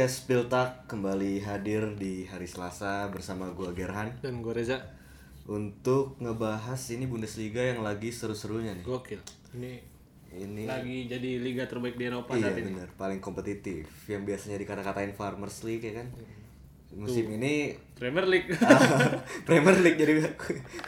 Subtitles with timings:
[0.00, 4.08] Podcast Piltak kembali hadir di hari Selasa bersama gua Gerhan.
[4.24, 4.80] Dan gue Reza.
[5.44, 8.80] Untuk ngebahas ini Bundesliga yang lagi seru-serunya nih.
[8.80, 9.20] gokil.
[9.60, 9.76] Ini
[10.40, 12.72] Ini lagi jadi liga terbaik di Eropa iya saat ini.
[12.72, 12.88] bener.
[12.96, 13.92] Paling kompetitif.
[14.08, 16.08] Yang biasanya dikata-katain Farmers League ya kan.
[16.96, 18.48] Musim ini Premier League.
[19.52, 20.16] Premier League jadi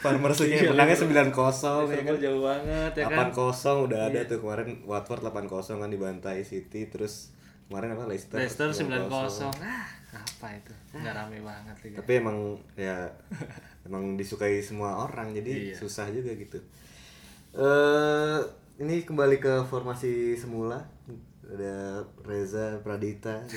[0.01, 0.97] Farmers League yang menangnya
[1.29, 2.13] 9-0 ya kan.
[2.17, 3.29] Jauh banget ya kan?
[3.29, 5.53] 8-0 udah ada tuh kemarin Watford 8-0
[5.85, 7.42] kan dibantai City terus
[7.73, 8.03] kemarin apa?
[8.05, 9.09] Leicester Leicester 9-0
[9.57, 10.71] ah apa itu?
[10.93, 12.37] Nggak rame banget tapi emang
[12.77, 13.09] ya
[13.81, 15.75] emang disukai semua orang jadi Iya.
[15.75, 16.61] susah juga gitu.
[17.53, 18.39] Eh
[18.77, 20.81] ini kembali ke formasi semula.
[21.43, 23.43] Ada Reza Pradita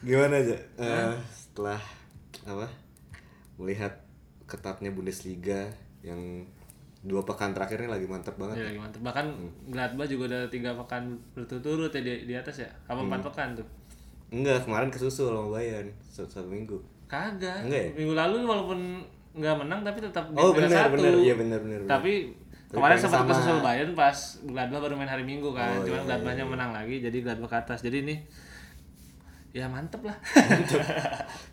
[0.00, 1.80] gimana aja Eh, setelah
[2.44, 2.66] apa?
[3.56, 4.02] Melihat
[4.44, 6.44] ketatnya Bundesliga yang
[7.04, 8.64] dua pekan terakhir ini lagi mantap banget ya.
[8.66, 9.00] lagi mantep.
[9.00, 9.26] Bahkan
[9.68, 12.68] Gladbach juga udah tiga pekan berturut-turut ya di, di atas ya?
[12.84, 13.28] Apa empat Hmm.
[13.28, 13.66] pekan tuh?
[14.30, 16.80] Enggak kemarin kesusul sama Bayern satu, satu minggu.
[17.04, 17.62] Kagak.
[17.62, 17.90] Enggak ya?
[17.94, 18.80] minggu lalu walaupun
[19.32, 20.96] nggak menang tapi tetap di oh benar satu.
[20.96, 21.12] benar.
[21.18, 22.12] Iya benar benar tapi
[22.66, 25.76] kemarin sempat kesusul Bayern pas Gladbach baru main hari Minggu kan.
[25.76, 27.78] Oh, cuman iya, Gladbachnya menang lagi jadi Gladbach ke atas.
[27.80, 28.16] Jadi ini
[29.52, 30.16] ya mantep lah.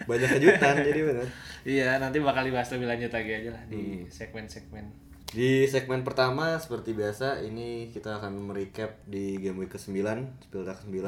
[0.03, 1.27] Banyak kejutan jadi benar.
[1.63, 3.69] Iya nanti bakal dibahas lebih lanjut lagi aja lah Hmm.
[3.69, 10.03] di segmen-segmen Di segmen pertama seperti biasa ini kita akan merecap di game week ke-9,
[10.43, 10.99] Spiltak ke-9.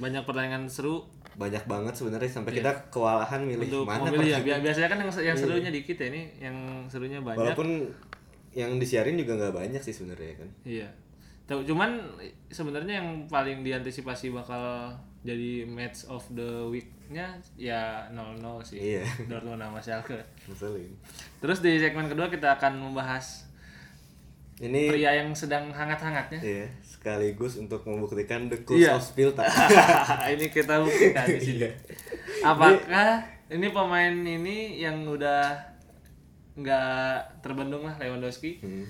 [0.00, 1.04] banyak pertandingan seru.
[1.36, 4.58] Banyak banget sebenarnya sampai kita kewalahan milih untuk mana memilih ya.
[4.58, 6.56] biasanya kan yang, yang serunya dikit ya ini yang
[6.88, 7.38] serunya banyak.
[7.44, 7.68] Walaupun
[8.56, 10.48] yang disiarin juga nggak banyak sih sebenarnya kan.
[10.64, 10.88] iya.
[11.48, 11.96] Tahu- cuman
[12.52, 14.92] sebenarnya yang paling diantisipasi bakal
[15.24, 18.96] jadi match of the week-nya ya 0-0 sih.
[18.96, 19.04] Iya.
[19.26, 20.20] Dortmund sama Schalke.
[21.40, 23.47] Terus di segmen kedua kita akan membahas
[24.58, 26.40] Ini pria yang sedang hangat-hangatnya.
[26.40, 28.92] ya sekaligus untuk membuktikan the cause Iya.
[28.92, 29.46] of Spiltak.
[30.34, 31.58] ini kita buktikan di sini.
[31.62, 31.70] Iya.
[32.42, 35.54] Apakah ini pemain ini yang udah
[36.54, 36.98] nggak
[37.38, 38.82] terbendung lah Lewandowski Hmm.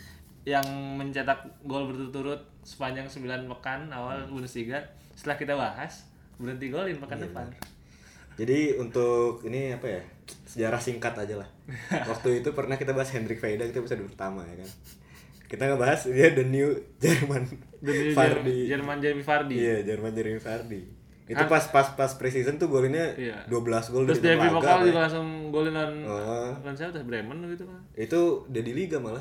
[0.43, 0.65] yang
[0.97, 4.33] mencetak gol berturut-turut sepanjang 9 pekan awal Hmm.
[4.35, 4.81] Bundesliga
[5.13, 7.47] setelah kita bahas berhenti golin pekan Iya, depan.
[8.39, 10.03] Jadi untuk ini apa ya
[10.47, 11.49] sejarah singkat aja lah.
[12.09, 14.71] Waktu itu pernah kita bahas Hendrik Veida itu episode pertama ya kan.
[15.49, 16.69] Kita ngebahas dia the new
[17.03, 17.43] Jerman
[18.13, 18.69] Vardy.
[18.69, 19.57] Jerman Jeremy Vardy.
[19.57, 20.83] Iya, Jerman Jeremy Vardy.
[21.25, 23.37] Itu pas pas pas preseason tuh golinnya Iya.
[23.45, 23.61] 12
[23.91, 26.53] gol Terus laga, Vokal juga langsung golin lawan Oh.
[26.55, 27.81] lawan siapa tuh Bremen gitu kan.
[27.93, 29.21] Itu udah di liga malah.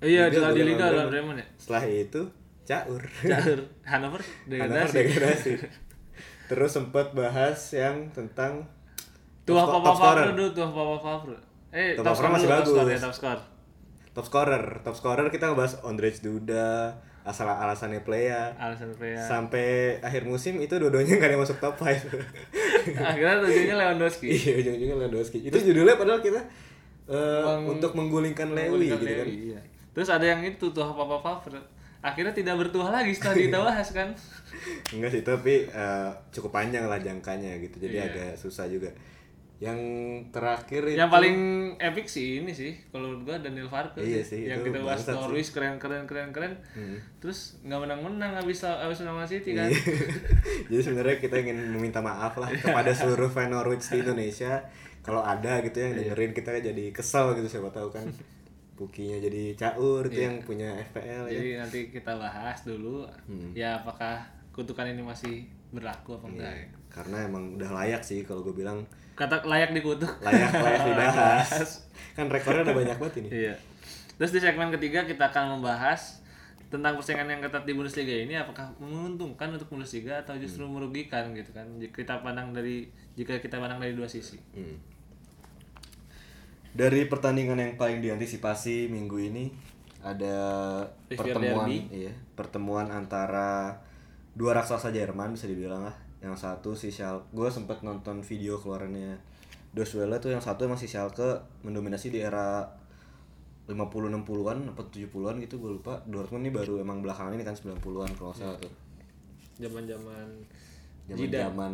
[0.00, 1.46] Iya, di, Liga di Liga lawan Bremen ya.
[1.54, 2.22] Setelah itu
[2.62, 3.02] caur.
[3.20, 3.60] Jalur
[3.90, 4.94] Hanover Hannover degradasi.
[4.94, 5.52] degradasi.
[6.50, 8.66] Terus sempat bahas yang tentang
[9.42, 11.34] Tuh apa apa dulu tuh apa apa apa.
[11.70, 12.74] Eh, Top top, scorer masih top bagus.
[12.86, 13.40] ya, top score.
[14.10, 14.82] Top scorer.
[14.82, 18.50] Top scorer kita ngebahas Ondrej Duda, asal alasannya playa.
[18.56, 19.20] Alasan Prea.
[19.20, 21.86] Sampai akhir musim itu dua-duanya nggak ada yang masuk top 5.
[23.10, 24.26] Akhirnya tujuannya Lewandowski.
[24.34, 25.38] iya, ujung-ujungnya Lewandowski.
[25.44, 26.40] Itu judulnya padahal kita
[27.06, 29.26] eh, Meng- untuk menggulingkan Lewi gitu kan.
[29.28, 29.60] Iya.
[29.90, 31.60] Terus ada yang itu tuh apa apa apa.
[32.00, 34.08] Akhirnya tidak bertuah lagi setelah kita bahas kan.
[34.90, 37.76] Enggak sih, tapi eh, cukup panjang lah jangkanya gitu.
[37.78, 38.08] Jadi Iya.
[38.08, 38.88] agak susah juga.
[39.60, 39.80] Yang
[40.32, 41.36] terakhir itu Yang paling
[41.76, 44.48] epic sih ini sih kalau menurut gua Daniel Farke Iya sih.
[44.48, 45.04] yang kita bahas.
[45.04, 46.56] Norwich keren keren keren keren.
[46.72, 46.96] Hmm.
[47.20, 49.68] Terus nggak menang menang habis habis menang Man City kan.
[49.68, 49.76] Iya.
[50.68, 54.64] Jadi sebenarnya kita ingin meminta maaf lah kepada seluruh fan Norwich di Indonesia.
[55.00, 58.04] Kalau ada gitu yang dengerin kita jadi kesel gitu siapa tahu kan.
[58.74, 61.36] Bukinya jadi caur itu yang punya FPL ya.
[61.36, 63.52] Jadi nanti kita bahas dulu Hmm.
[63.52, 66.52] ya apakah kutukan ini masih berlaku apa enggak.
[66.54, 68.82] Iya, Karena emang udah layak sih kalau gue bilang
[69.20, 70.08] Kata layak dikutuk.
[70.20, 71.84] layak layak dibahas.
[72.10, 73.28] kan rekornya udah banyak banget ini.
[73.44, 73.54] Iya.
[74.16, 76.24] Terus di segmen ketiga kita akan membahas
[76.66, 80.72] tentang persaingan yang ketat di Bundesliga ini apakah menguntungkan untuk Bundesliga atau justru Hmm.
[80.72, 84.38] merugikan gitu kan jika kita pandang dari jika kita pandang dari dua sisi.
[84.52, 84.78] Hmm.
[86.70, 89.44] Dari pertandingan yang paling diantisipasi minggu ini
[90.00, 90.36] ada
[91.06, 91.78] Rivier pertemuan Derby.
[91.92, 93.82] iya, pertemuan antara
[94.32, 95.96] dua raksasa Jerman bisa dibilang lah.
[96.20, 99.16] Yang satu si Schalke, gue sempat nonton video keluarannya
[99.70, 102.66] Doswella tuh yang satu emang si Schalke mendominasi di era
[103.70, 106.02] 50 60-an apa 70-an gitu gue lupa.
[106.04, 108.72] Dortmund ini baru emang belakangan ini kan 90-an kalau salah tuh.
[109.62, 110.26] Zaman-zaman
[111.10, 111.70] Zaman-zaman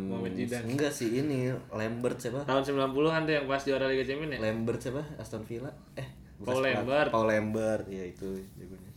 [0.65, 2.41] enggak sih ini Lambert siapa?
[2.45, 4.39] Tahun 90-an tuh yang pas juara Liga Champions ya.
[4.41, 5.01] Lambert siapa?
[5.21, 5.69] Aston Villa?
[5.93, 6.07] Eh,
[6.41, 6.65] Paul.
[6.65, 7.09] Lambert.
[7.13, 8.91] Paul Lambert, ya itu jagonya.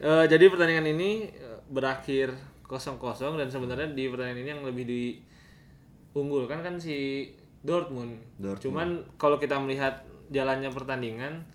[0.00, 2.32] Eh, jadi pertandingan ini eh, berakhir
[2.66, 7.30] kosong-kosong dan sebenarnya di pertandingan ini yang lebih diunggulkan kan si
[7.62, 8.18] Dortmund.
[8.38, 8.62] Dortmund.
[8.62, 11.46] Cuman kalau kita melihat jalannya pertandingan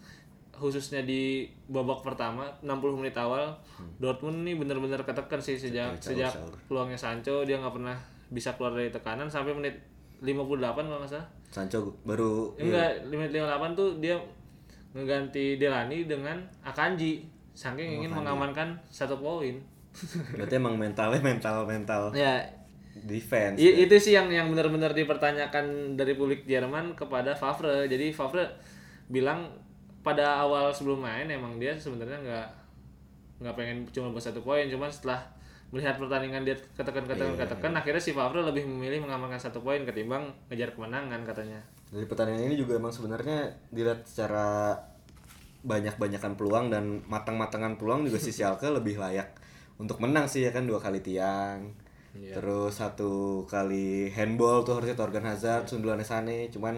[0.56, 3.50] khususnya di babak pertama 60 menit awal
[3.98, 6.30] Dortmund nih bener-bener ketekan sih sejak sejak
[6.70, 7.98] peluangnya Sancho dia nggak pernah
[8.30, 9.76] bisa keluar dari tekanan sampai menit
[10.22, 11.28] 58 kalau nggak salah.
[11.50, 14.16] Sancho baru enggak menit 58 tuh dia
[14.94, 17.26] ngeganti Delani dengan Akanji
[17.58, 19.58] saking ingin mengamankan satu poin
[20.34, 22.40] berarti emang mentalnya mental mental ya.
[23.04, 27.88] defense i- itu sih yang yang benar-benar dipertanyakan dari publik Jerman kepada Favre.
[27.88, 28.48] Jadi Favre
[29.08, 29.52] bilang
[30.02, 32.48] pada awal sebelum main emang dia sebenarnya nggak
[33.42, 34.68] nggak pengen cuma buat satu poin.
[34.68, 35.24] Cuman setelah
[35.72, 40.28] melihat pertandingan dia ketekan ketekan ketekan akhirnya si Favre lebih memilih mengamankan satu poin ketimbang
[40.48, 41.60] ngejar kemenangan katanya.
[41.92, 44.76] Dari pertandingan ini juga emang sebenarnya dilihat secara
[45.62, 49.30] banyak-banyakan peluang dan matang-matangan peluang juga si Schalke lebih layak
[49.82, 51.74] untuk menang sih ya kan dua kali tiang
[52.36, 53.12] terus satu
[53.46, 56.78] kali handball tuh harusnya Torgan Hazard sundulannya Sane cuman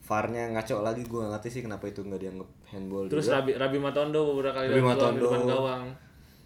[0.00, 3.36] VAR-nya ngaco lagi gue gak ngerti sih kenapa itu nggak dianggap handball terus juga.
[3.38, 5.22] Rabi Rabi Matondo beberapa kali Rabi di Matondo.
[5.22, 5.84] depan gawang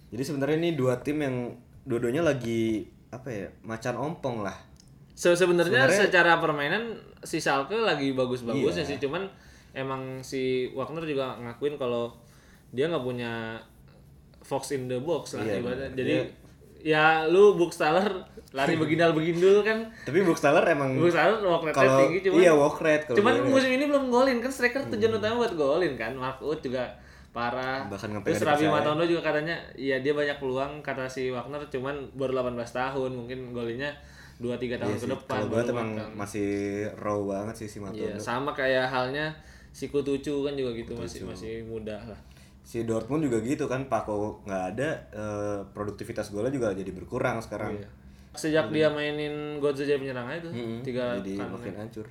[0.09, 1.37] jadi sebenarnya ini dua tim yang
[1.83, 4.57] dua-duanya lagi apa ya macan ompong lah
[5.15, 8.91] Se- sebenarnya secara permainan si Schalke lagi bagus-bagusnya Iya.
[8.91, 9.23] sih cuman
[9.73, 12.11] emang si Wagner juga ngakuin kalau
[12.71, 13.61] dia nggak punya
[14.45, 15.89] fox in the box lah Iya, ibaratnya.
[15.89, 15.97] bener.
[15.97, 16.15] jadi
[16.85, 18.07] ya lu Bookstaller
[18.53, 22.79] lari begindal begindul kan tapi Buxtaller emang Bookstaller walk rate kalau tinggi cuman iya walk
[22.79, 26.39] rate kalau cuman musim ini belum golin kan striker tujuan utama buat golin kan Mark
[26.39, 26.85] Uth juga
[27.33, 28.69] parah Bahkan terus Rabi.
[28.69, 33.51] Matondo juga katanya ya dia banyak peluang kata si Wagner cuman baru 18 tahun mungkin
[33.51, 33.91] golinnya
[34.39, 36.09] 2-3 tahun Iya ke depan kalau gue baru emang bakal.
[36.15, 36.49] masih
[36.95, 39.35] raw banget sih si Iya, Matondo sama kayak halnya
[39.71, 42.21] si Kutucu kan juga gitu masih masih muda lah.
[42.65, 47.77] Si Dortmund juga gitu kan Pako nggak ada eh, produktivitas golnya juga jadi berkurang sekarang
[47.77, 47.89] Iya.
[48.35, 51.49] Sejak dia mainin Godze jadi penyerang aja tuh, Mm-mm, tiga jadi kan.
[51.51, 52.07] makin hancur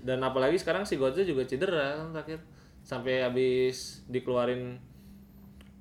[0.00, 2.40] Dan apalagi sekarang si Godze juga cedera kan terakhir.
[2.80, 3.76] Sampai habis
[4.06, 4.78] dikeluarin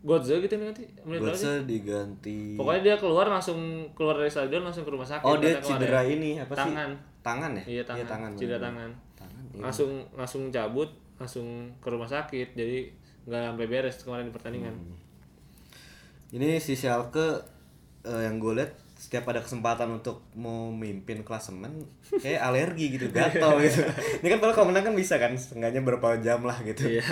[0.01, 0.83] Godze gitu nih nanti?
[0.99, 3.55] Götze diganti Pokoknya dia keluar langsung
[3.93, 5.23] keluar dari stadion langsung ke rumah sakit.
[5.23, 6.89] oh dia cedera ini apa sih Tangan.
[7.21, 8.91] tangan ya Iya tangan, tangan cedera tangan.
[9.15, 9.61] tangan iya.
[9.61, 11.47] Langsung langsung cabut, langsung
[11.77, 12.51] ke rumah sakit.
[12.51, 12.91] Jadi
[13.23, 14.73] nggak sampai beres kemarin di pertandingan.
[14.73, 14.95] Hmm.
[16.31, 17.39] ini si Schalke
[18.03, 21.75] eh, yang gue lihat setiap ada kesempatan untuk mau mimpin klasemen
[22.17, 23.83] kayak alergi gitu gatel gitu
[24.17, 27.03] ini kan kalau menang kan bisa kan setengahnya berapa jam lah gitu Iya.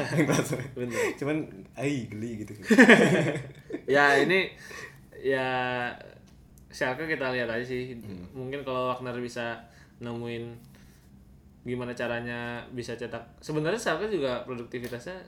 [1.20, 1.38] cuman
[1.76, 2.56] ai geli gitu
[3.92, 4.56] ya ini
[5.16, 5.48] ya
[6.68, 8.24] Schalke kita lihat aja sih Hmm.
[8.34, 9.60] mungkin kalau Wagner bisa
[10.00, 10.48] nemuin
[11.62, 15.20] gimana caranya bisa cetak sebenarnya Schalke juga produktivitasnya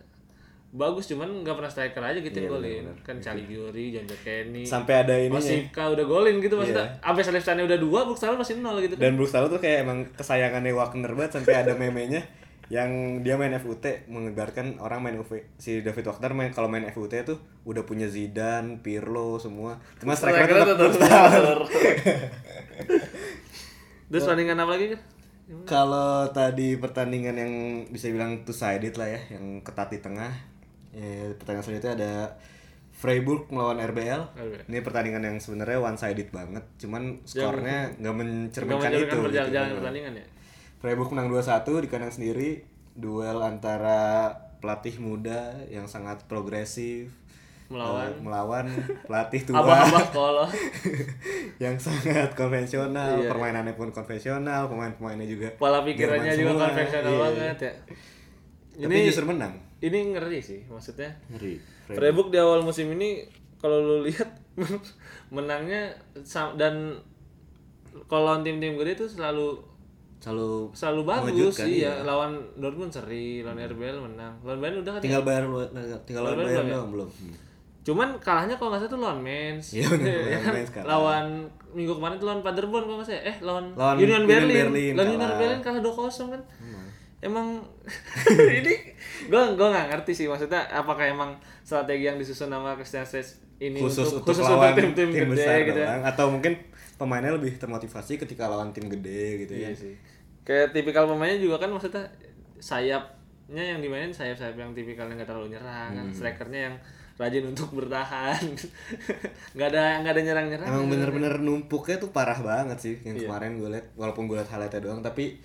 [0.74, 3.06] bagus cuman nggak pernah striker aja gitu Iya, yang golin bener-bener.
[3.06, 7.06] kan Caligiuri, John Kenny sampai ada ininya Osipka udah golin gitu maksudnya Iya.
[7.06, 10.02] sampai Salif udah dua Buxtall masih nol gitu kan Dan Bruce Taylor tuh kayak emang
[10.18, 12.25] kesayangannya Wagner banget sampai ada meme-nya
[12.74, 17.14] yang dia main FUT mengegarkan orang main UV si David Wagner main kalau main FUT
[17.22, 17.38] tuh
[17.70, 19.78] udah punya Zidane, Pirlo semua.
[20.02, 21.60] Cuma striker tetap Taylor.
[24.10, 25.02] terus pertandingan apa lagi kan
[25.68, 27.54] Kalau tadi pertandingan yang
[27.92, 30.31] bisa bilang two sided lah ya, yang ketat di tengah.
[30.94, 32.13] Ya, pertandingan selanjutnya ada
[32.94, 34.22] Freiburg melawan RBL.
[34.38, 34.63] RBL.
[34.69, 39.18] Ini pertandingan yang sebenarnya one sided banget, cuman skornya nggak mencerminkan itu.
[39.18, 39.77] berjalan gitu.
[39.82, 40.25] pertandingan ya
[40.84, 42.50] Freiburg menang 2-1 di kandang sendiri.
[42.94, 44.29] Duel antara
[44.62, 47.10] pelatih muda yang sangat progresif
[47.72, 48.65] melawan eh, melawan
[49.08, 50.50] pelatih tua sekolah
[51.63, 53.34] yang sangat konvensional, Iya.
[53.34, 55.50] permainannya pun konvensional, pemain-pemainnya juga.
[55.58, 57.22] pola pikirannya juga konvensional iya.
[57.24, 57.74] banget ya
[58.84, 59.53] Tapi ini justru menang.
[59.84, 61.60] Ini ngeri sih maksudnya Ngeri.
[61.86, 64.32] Freiburg di awal musim ini kalau lu lihat
[65.36, 65.92] menangnya
[66.56, 66.96] dan
[68.06, 69.60] kalau lawan tim-tim gede itu selalu
[70.18, 72.00] Selalu selalu bagus sih iya.
[72.00, 75.04] ya lawan Dortmund seri lawan RBL menang lawan Bayern udah kan ya?
[75.04, 75.44] tinggal bayar
[76.08, 77.10] tinggal Lawan bayar Bayern doang belum.
[77.12, 77.36] Hmm.
[77.84, 80.54] cuman kalahnya kalau nggak salah tuh lawan Mainz Iya, bener, Ya lawan kan?
[80.56, 80.88] Mainz kalah.
[80.88, 81.25] lawan
[81.75, 85.08] minggu kemarin tuh lawan Paderborn kalau nggak salah eh lawan, Lawan Union Berlin, Berlin, lawan
[85.12, 85.32] Union.
[85.36, 85.92] Berlin kalah 2-0
[86.32, 86.42] kan
[87.24, 87.63] emang
[88.60, 88.74] ini
[89.32, 91.32] gue gue nggak ngerti sih maksudnya apakah emang
[91.63, 95.32] strategi yang disusun sama Christian Stage ini Khusus untuk, khusus lawan untuk tim-tim tim gede
[95.32, 96.03] besar gitu ya.
[96.03, 96.53] atau mungkin
[97.00, 99.72] pemainnya lebih termotivasi ketika lawan tim gede gitu ya.
[99.72, 99.94] Iya sih.
[100.44, 102.03] Kayak tipikal pemainnya juga kan maksudnya
[102.60, 106.06] sayapnya yang dimainin sayap-sayap yang tipikal yang gak terlalu nyerang kan.
[106.06, 106.15] Hmm.
[106.15, 106.75] Strikernya yang
[107.13, 108.42] rajin untuk bertahan.
[109.56, 110.68] nggak ada nggak ada nyerang-nyerang.
[110.68, 113.30] Emang bener-bener numpuknya tuh parah banget sih yang Iya.
[113.30, 115.39] kemarin gue liat walaupun gue liat highlightnya doang tapi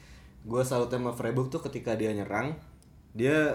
[0.49, 2.57] gue salut sama Freiburg tuh ketika dia nyerang
[3.12, 3.52] dia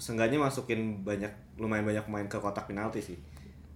[0.00, 1.28] seenggaknya masukin banyak
[1.60, 3.18] lumayan banyak pemain ke kotak penalti sih.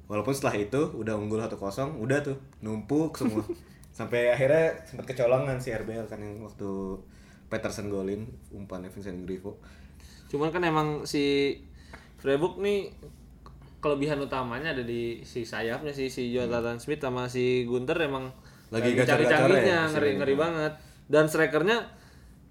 [0.08, 1.60] Walaupun setelah itu udah unggul 1-0
[2.00, 3.44] udah tuh numpuk semua.
[3.98, 6.98] Sampai akhirnya sempat kecolongan si RBL kan yang waktu
[7.52, 9.60] Peterson golin umpannya Vincent Grifo.
[10.32, 11.56] Cuman kan emang si
[12.16, 12.88] Freiburg nih
[13.84, 18.32] kelebihan utamanya ada di si sayapnya sih si Jonathan Smith sama si Gunter emang
[18.72, 20.72] Lagi gacor-gacornya canggih-canggihnya ya, ngeri si ngeri banget.
[21.04, 21.78] Dan strikernya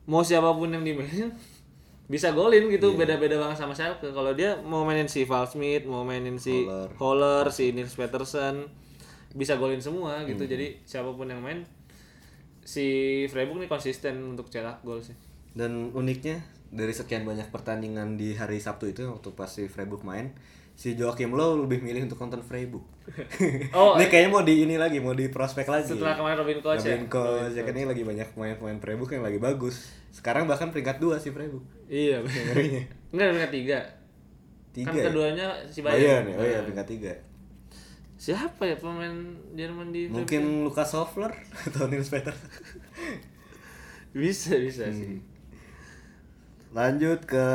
[0.06, 1.32] mau siapa pun yang dimainin
[2.14, 3.00] bisa golin gitu Iya.
[3.00, 6.68] beda-beda banget sama Schalke kalau dia mau mainin si Val Smith mau mainin si
[6.98, 7.48] Holler.
[7.50, 8.68] Si Nils Peterson
[9.32, 10.28] bisa golin semua Hmm.
[10.28, 11.64] gitu jadi siapa pun yang main
[12.62, 12.86] si
[13.28, 15.16] Freiburg nih konsisten untuk cetak gol sih
[15.52, 20.34] Dan uniknya dari sekian banyak pertandingan di hari Sabtu itu waktu pas si Freiburg main,
[20.84, 22.84] si Joachim Low lebih milih untuk nonton Freiburg.
[23.72, 25.88] Oh, ini kayaknya mau di ini lagi, mau di prospek lagi.
[25.90, 29.24] setelah kemarin Robin Koch ya Robin Koch, ya kan ini lagi banyak pemain-pemain Freiburg yang
[29.24, 29.76] lagi bagus.
[30.10, 31.64] Sekarang bahkan peringkat dua si Freiburg.
[31.86, 32.20] iya
[32.52, 32.84] Ngerinya.
[33.12, 33.80] enggak peringkat tiga
[34.74, 34.88] Tiga.
[34.90, 35.04] kan ya?
[35.06, 37.14] keduanya si Bayern Bayern, ya, oh iya peringkat tiga.
[38.16, 39.16] siapa ya pemain
[39.54, 40.18] Jerman di Freiburg?
[40.20, 41.32] Mungkin Lukas Hofler
[41.64, 42.36] atau Nils Peter.
[44.12, 44.96] bisa bisa Hmm.
[44.96, 45.18] sih
[46.74, 47.46] Lanjut ke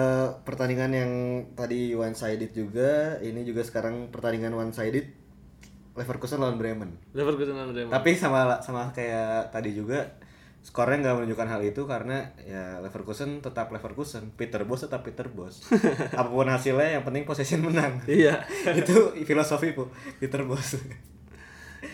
[0.47, 1.13] pertandingan yang
[1.59, 3.19] tadi one sided juga.
[3.19, 5.11] Ini juga sekarang pertandingan one sided.
[5.99, 6.95] Leverkusen lawan Bremen.
[7.11, 10.07] Leverkusen lawan Bremen Tapi sama sama kayak tadi juga
[10.63, 15.67] skornya nggak menunjukkan hal itu karena ya Leverkusen tetap Leverkusen, Peter Bos tetap Peter Bos.
[16.19, 17.99] Apa pun hasilnya yang penting possession menang.
[18.07, 18.47] iya
[18.81, 19.91] itu filosofi bu
[20.23, 20.79] Peter Bos.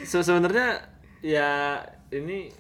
[0.05, 0.85] so, sebenarnya
[1.25, 1.81] ya
[2.13, 2.53] ini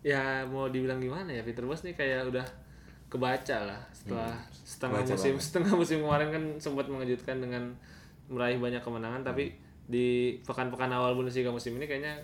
[0.00, 2.67] ya mau dibilang gimana ya Peter Bos nih kayak udah
[3.08, 5.44] kebaca lah setelah setengah kebaca musim banget.
[5.48, 7.72] setengah musim kemarin kan sempat mengejutkan dengan
[8.28, 9.56] meraih banyak kemenangan tapi
[9.88, 12.20] di pekan-pekan awal Bundesliga musim ini kayaknya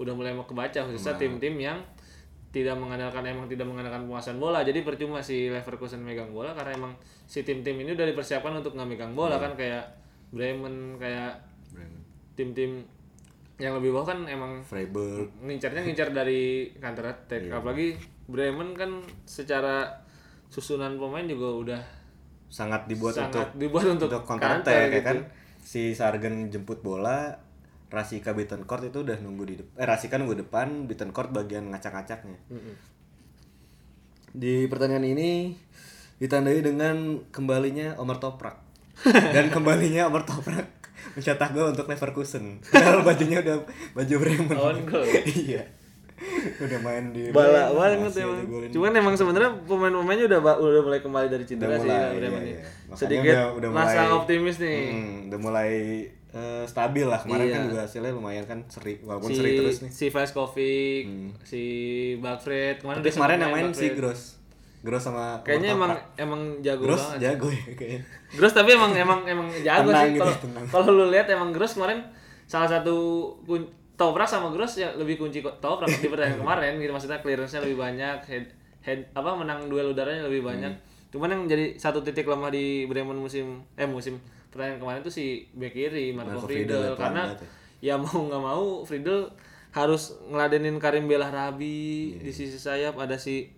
[0.00, 1.78] udah mulai mau kebaca khususnya tim-tim yang
[2.52, 4.60] tidak mengandalkan emang tidak mengandalkan penguasaan bola.
[4.60, 6.92] Jadi percuma si Leverkusen megang bola karena emang
[7.24, 9.56] si tim-tim ini udah dipersiapkan untuk nggak megang bola kan.
[9.56, 9.88] Kayak
[10.32, 11.40] Bremen kayak
[12.36, 12.84] tim-tim
[13.60, 15.28] yang lebih bawah kan emang Freiburg.
[15.44, 17.94] ngincarnya ngincar dari counter attack apalagi
[18.26, 20.01] Bremen kan secara
[20.52, 21.82] susunan pemain juga udah
[22.52, 25.00] sangat dibuat sangat untuk dibuat untuk, untuk counter ya gitu.
[25.08, 25.18] kan?
[25.64, 27.32] Si Sargen jemput bola
[27.88, 32.36] Rasika Bittencourt itu udah nunggu di depan eh Rasika nunggu depan Bittencourt bagian ngacak-ngacaknya.
[34.36, 35.56] Di pertandingan ini
[36.20, 38.60] ditandai dengan kembalinya Omar Toprak.
[39.34, 40.68] Dan kembalinya Omar Toprak
[41.16, 42.60] mencetak gol untuk Leverkusen.
[42.60, 43.56] Padahal bajunya udah
[43.96, 44.52] baju Bremen.
[44.52, 45.04] Lawan gol.
[45.48, 45.64] iya
[46.58, 48.40] udah main di bala banget emang.
[48.68, 52.16] Cuman emang sebenarnya pemain-pemainnya udah udah mulai kembali dari cedera Udah sih mulai, ya, iya,
[52.16, 52.48] Bremen iya.
[52.48, 52.60] ya.
[52.84, 54.78] Makanya Sedikit udah- udah masa mulai- optimis nih.
[54.88, 55.70] Hmm, udah mulai
[56.30, 57.54] eh, stabil lah kemarin Iya.
[57.54, 61.04] kan juga hasilnya lumayan kan seri walaupun si seri terus nih si Vaskovic,
[61.42, 61.62] si
[62.16, 63.92] Bagfred, kemarin tapi udah kemarin yang main si.
[63.92, 64.40] Gross
[64.80, 67.20] Gross sama Kayaknya emang emang jago Gross banget.
[67.28, 68.00] jago ya kayaknya
[68.32, 72.00] Gross tapi emang emang emang jago Tenang sih gitu, kalau lu lihat emang Gross kemarin
[72.44, 72.96] salah satu
[73.44, 73.62] kun
[73.94, 77.78] Toprak sama Gross ya lebih kunci kok Toprak di pertandingan kemarin gitu maksudnya clearance-nya lebih
[77.78, 78.44] banyak head,
[78.80, 80.72] head apa menang duel udaranya lebih banyak.
[80.72, 80.90] Hmm.
[81.12, 84.16] cuman yang jadi satu titik lemah di Bremen musim eh musim
[84.48, 87.22] pertandingan kemarin itu si bek kiri Marco, Marco Friedel, Friedel ya, karena
[87.84, 89.28] ya mau nggak mau Friedel
[89.72, 92.28] harus ngeladenin Karim Belahrabi Iya.
[92.28, 92.96] di sisi sayap.
[92.96, 93.48] Ada si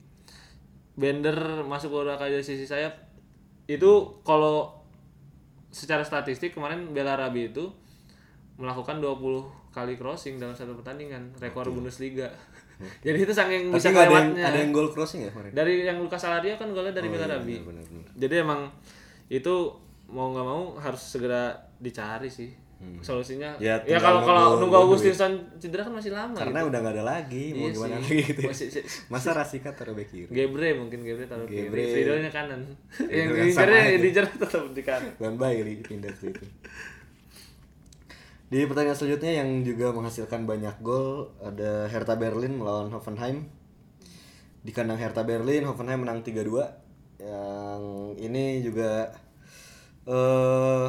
[0.94, 2.94] Bender masuk beberapa kali dari sisi sayap.
[3.66, 4.82] Itu kalau
[5.74, 7.74] secara statistik kemarin Belarabi itu
[8.54, 12.30] melakukan 20 kali crossing dalam satu pertandingan rekor Bundesliga.
[13.06, 14.44] Jadi itu saking tapi bisa nggak ada yang kelewatnya.
[14.44, 15.50] ada yang goal crossing ya kemarin?
[15.52, 18.10] Dari yang Lucas Alario kan golnya dari Oh, iya, Belarabi benar, benar, benar.
[18.16, 18.60] jadi emang
[19.28, 19.54] itu
[20.06, 21.42] mau nggak mau harus segera
[21.76, 22.50] dicari sih.
[23.00, 26.68] Solusinya Ya, ya, kalau kalau nunggu- Augustinson cedera kan masih lama karena gitu.
[26.68, 27.96] udah nggak ada lagi mau Iya gimana sih.
[27.96, 28.40] lagi gitu.
[28.44, 30.28] Masih- si- masa Rasika taruh back kiri?
[30.28, 31.80] Gebre mungkin Gebre taruh kiri Gebre.
[31.86, 32.60] Friedelnya kanan.
[33.00, 33.96] Yang kan sama diincarnya aja.
[33.96, 35.12] diincar tetap di kanan.
[35.16, 36.44] Dan Bailey pindah ke situ
[38.54, 43.50] di pertandingan selanjutnya yang juga menghasilkan banyak gol ada Hertha Berlin melawan Hoffenheim.
[44.62, 46.62] Di kandang Hertha Berlin Hoffenheim menang 3-2
[47.18, 47.82] yang
[48.14, 49.10] ini juga
[50.06, 50.86] eh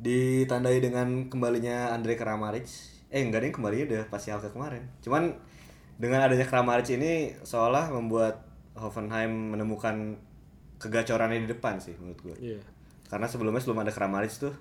[0.00, 2.64] ditandai dengan kembalinya Andre Kramaric.
[3.12, 4.88] Eh enggak deh kembalinya udah pas Schalke kemarin.
[5.04, 5.36] Cuman
[6.00, 8.40] dengan adanya Kramaric ini seolah membuat
[8.72, 10.16] Hoffenheim menemukan
[10.78, 12.60] kegacorannya di depan sih menurut gue Iya.
[13.10, 14.54] karena sebelumnya sebelum ada Kramaric tuh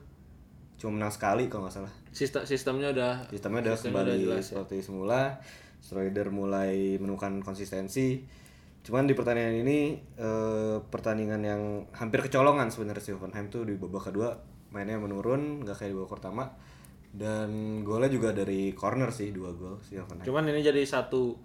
[0.78, 4.46] cuma menang sekali kalau nggak salah Sistem sistemnya udah sistemnya udah sistemnya kembali udah jelas
[4.46, 4.50] ya.
[4.54, 5.22] seperti semula
[5.82, 8.22] Schroeder mulai menemukan konsistensi
[8.86, 9.80] cuman di pertandingan ini
[10.16, 14.32] eh, pertandingan yang hampir kecolongan sebenarnya si Hoffenheim tuh di babak kedua
[14.72, 16.44] mainnya menurun nggak kayak di babak pertama
[17.12, 21.36] dan golnya juga dari corner sih dua gol si Hoffenheim Cuman ini jadi satu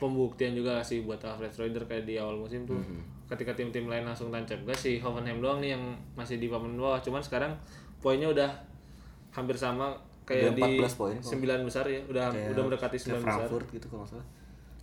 [0.00, 2.80] pembuktian juga sih buat Alfred Schroeder kayak di awal musim tuh.
[2.80, 3.28] Mhm.
[3.28, 5.84] Ketika tim-tim lain langsung tancap gas si Hoffenheim doang nih yang
[6.16, 6.98] masih di papan bawah.
[7.04, 7.52] Cuman sekarang
[8.00, 8.50] poinnya udah
[9.30, 9.92] hampir sama
[10.22, 11.30] kayak Udah di 14 poin kok.
[11.32, 12.00] 9 besar ya.
[12.04, 13.38] Udah Kayak- udah mendekati kayak 9 besar.
[13.40, 14.26] Frankfurt gitu kalau salah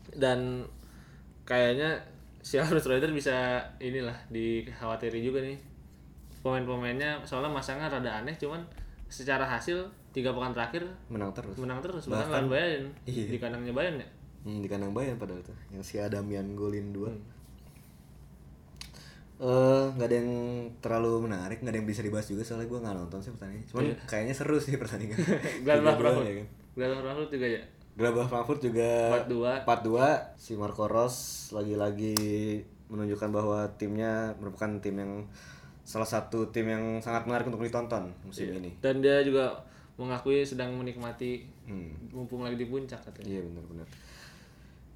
[0.10, 0.40] Dan
[1.44, 1.90] kayaknya
[2.40, 3.36] si Alfred Schroeder bisa
[3.78, 5.60] inilah dikhawatiri juga nih
[6.38, 8.62] pemain-pemainnya soalnya masangnya rada aneh cuman
[9.06, 13.28] secara hasil tiga pekan terakhir menang terus menang terus bahkan lawan Bayern Iya.
[13.28, 14.08] di kandangnya Bayern ya
[14.40, 17.20] Hmm, di kandang Bayern padahal tuh yang si Adamian golin dua Hmm.
[19.38, 20.32] Eh nggak ada yang
[20.80, 23.84] terlalu menarik nggak ada yang bisa dibahas juga soalnya gue nggak nonton sih pertandingan cuman
[23.84, 23.96] Iya.
[24.06, 25.18] kayaknya seru sih pertandingan
[25.64, 27.62] Gladbach 3-2 Frankfurt ya kan Gladbach Frankfurt juga ya
[27.94, 28.90] Gladbach Frankfurt juga
[29.24, 29.62] 4-2.
[29.64, 29.98] 4-2
[30.36, 32.18] si Marco Rose lagi-lagi
[32.88, 35.14] menunjukkan bahwa timnya merupakan tim yang
[35.84, 38.58] salah satu tim yang sangat menarik untuk ditonton musim Iya.
[38.58, 39.54] ini dan dia juga
[39.96, 41.92] mengakui sedang menikmati Hmm.
[42.10, 43.88] mumpung lagi di puncak katanya Iya benar-benar.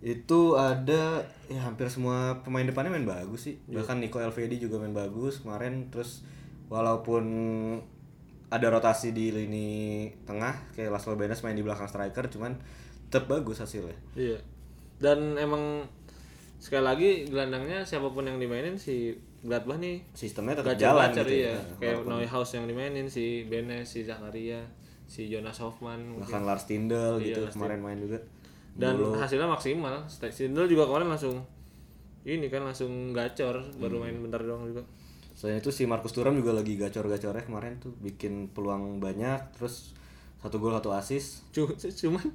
[0.02, 3.56] Itu ada ya hampir semua pemain depannya main bagus sih.
[3.70, 3.82] Iya.
[3.82, 6.26] Bahkan Nico Elvedi juga main bagus kemarin terus
[6.68, 7.24] walaupun
[8.52, 12.60] ada rotasi di lini tengah kayak Laszlo Benes main di belakang striker cuman
[13.08, 13.96] tetap bagus hasilnya.
[14.16, 14.40] iya
[15.00, 15.88] dan emang
[16.60, 21.56] sekali lagi gelandangnya siapa pun yang dimainin si Gladbach nih Sistemnya tetap jalan gitu iya
[21.56, 21.60] ya.
[21.80, 24.62] kayak Neuhaus yang dimainin si Benes si Zakaria
[25.12, 26.24] si Jonas Hoffman mungkin.
[26.24, 28.16] Bahkan Lars Tindel Iya, gitu Lars kemarin main juga.
[28.74, 31.44] Dan hasilnya maksimal Stindl juga kemarin langsung
[32.22, 34.04] ini kan langsung gacor baru Hmm.
[34.04, 34.84] main bentar doang juga
[35.32, 39.96] Selain itu si Marcus Thuram juga lagi gacor-gacornya kemarin tuh bikin peluang banyak terus
[40.38, 41.46] satu gol satu assist.
[41.50, 42.26] Cu- cuman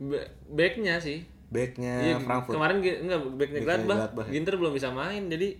[0.00, 4.32] ba- backnya sih Backnya Iya, Frankfurt kemarin enggak backnya Gladbach, Gladbach, ya.
[4.32, 5.54] Ginter belum bisa main jadi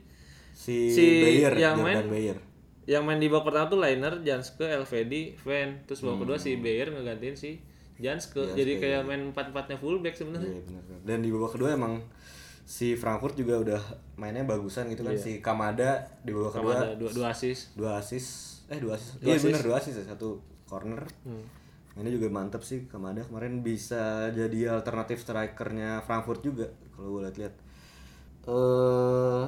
[0.51, 2.39] si, Si Bayer, yang Jordan main- Bayer.
[2.85, 6.45] yang main di babak pertama tuh Liner, Janske, Elvedi, Van, terus babak kedua Hmm.
[6.45, 7.51] si Bayer ngegantiin si
[7.97, 8.43] Janske.
[8.53, 10.51] Jadi kayak main empat-empatnya fullback sebenarnya.
[10.51, 10.83] Iya benar.
[11.03, 12.03] Dan di babak kedua emang
[12.65, 13.81] si Frankfurt juga udah
[14.17, 17.77] mainnya bagusan gitu kan si Kamada di babak Sama kedua dua, dua assist.
[17.77, 18.29] dua assist
[18.67, 21.45] eh dua assist Dua iya benar dua assist ya satu corner Hmm.
[21.95, 27.55] ini juga mantep sih Kamada kemarin bisa jadi alternatif strikernya Frankfurt juga kalau gue lihat-lihat
[28.45, 29.45] eh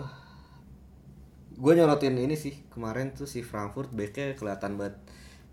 [1.56, 5.00] gue nyorotin ini sih kemarin tuh si Frankfurt backnya kelihatan banget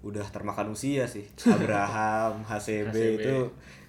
[0.03, 1.23] udah termakan usia sih
[1.55, 3.19] Abraham HCB, HCB.
[3.19, 3.35] itu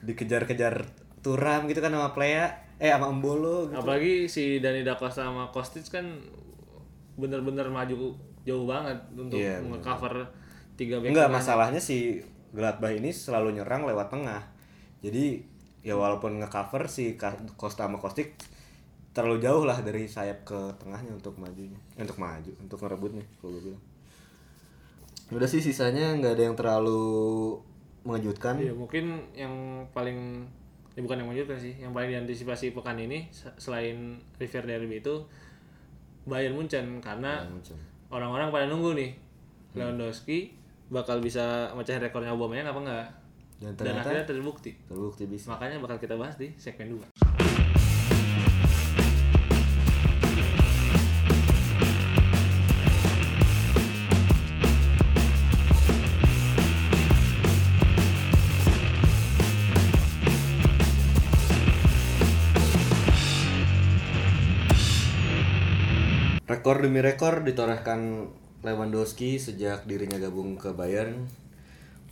[0.03, 0.75] dikejar-kejar
[1.21, 2.47] Turam gitu kan sama Plea
[2.77, 3.81] eh sama Embolo gitu.
[3.81, 6.05] Apalagi si Dani Da Costa sama Kostic kan
[7.15, 9.79] bener-bener maju jauh banget untuk Iya, bener.
[9.79, 10.15] nge-cover
[10.75, 11.11] tiga back.
[11.15, 14.43] Enggak, masalahnya si Gladbach ini selalu nyerang lewat tengah.
[15.01, 15.41] Jadi
[15.81, 17.15] ya walaupun ngecover si
[17.55, 18.35] Costa sama Kostik
[19.15, 23.55] terlalu jauh lah dari sayap ke tengahnya untuk majunya, Eh, untuk maju, untuk ngerebutnya kalau
[23.55, 23.83] gue bilang.
[25.31, 27.01] Udah sih sisanya nggak ada yang terlalu
[28.03, 28.57] mengejutkan.
[28.57, 29.53] Iya, mungkin yang
[29.91, 30.45] paling
[30.93, 35.25] ya bukan yang mengejutkan sih, yang paling diantisipasi pekan ini se- selain River Derby itu
[36.25, 37.43] Bayern Munchen karena
[38.09, 39.11] orang-orang pada nunggu nih
[39.75, 40.55] Lewandowski
[40.87, 43.07] bakal bisa mecahin rekornya Aubameyang apa enggak
[43.57, 44.71] Dan dan ternyata akhirnya terbukti.
[44.85, 45.51] terbukti bisa.
[45.51, 47.44] makanya bakal kita bahas di segmen 2
[66.65, 68.25] Rekor demi rekor ditorehkan
[68.65, 71.29] Lewandowski sejak dirinya gabung ke Bayern.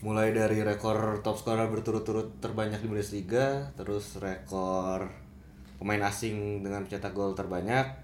[0.04, 5.08] Mulai dari rekor top scorer berturut-turut terbanyak di Bundesliga, terus rekor
[5.80, 7.96] pemain asing dengan mencetak gol terbanyak.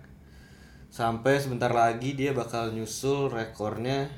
[0.89, 4.09] Sampai sebentar lagi dia bakal nyusul rekornya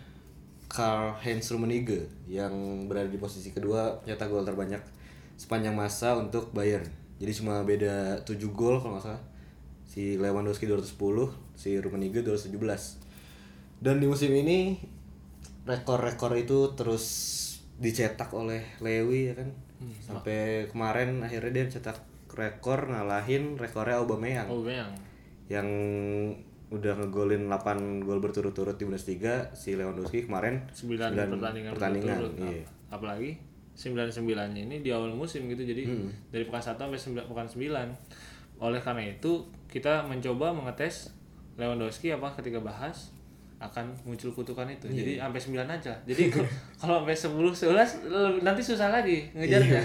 [0.70, 4.86] Karl Heinz Rummenigge yang berada di posisi kedua pencetak gol terbanyak
[5.34, 6.86] sepanjang masa untuk Bayern.
[7.18, 9.29] Jadi cuma beda 7 gol kalau nggak salah.
[9.90, 10.94] Si Lewandowski 210,
[11.52, 12.54] si Rummenigge 217.
[13.76, 14.78] Dan di musim ini
[15.60, 17.04] rekor-rekor itu terus
[17.76, 19.50] dicetak oleh Lewi ya kan.
[19.98, 21.98] Sampai kemarin akhirnya dia cetak
[22.30, 24.92] rekor ngalahin rekornya Aubameyang Aubameyang
[25.50, 25.66] yang
[26.70, 27.58] udah ngegolin 8
[28.00, 32.54] gol berturut-turut di Bundesliga si Lewandowski kemarin 9 sembilan pertandingan, pertandingan berturut-turut.
[32.54, 32.62] iya.
[32.62, 33.30] Ap- apalagi
[33.74, 34.14] 99
[34.54, 36.12] nya ini di awal musim gitu jadi Hmm.
[36.28, 37.90] dari pekan 1 sampai 9, pekan 9
[38.60, 39.32] oleh karena itu
[39.66, 41.10] kita mencoba mengetes
[41.56, 43.10] Lewandowski apa ketika bahas
[43.58, 44.96] akan muncul kutukan itu Iya.
[44.96, 46.48] jadi sampai 9 aja jadi kalau-
[46.98, 49.82] sampai 10 11 lebih- nanti susah lagi ngejarnya Iya.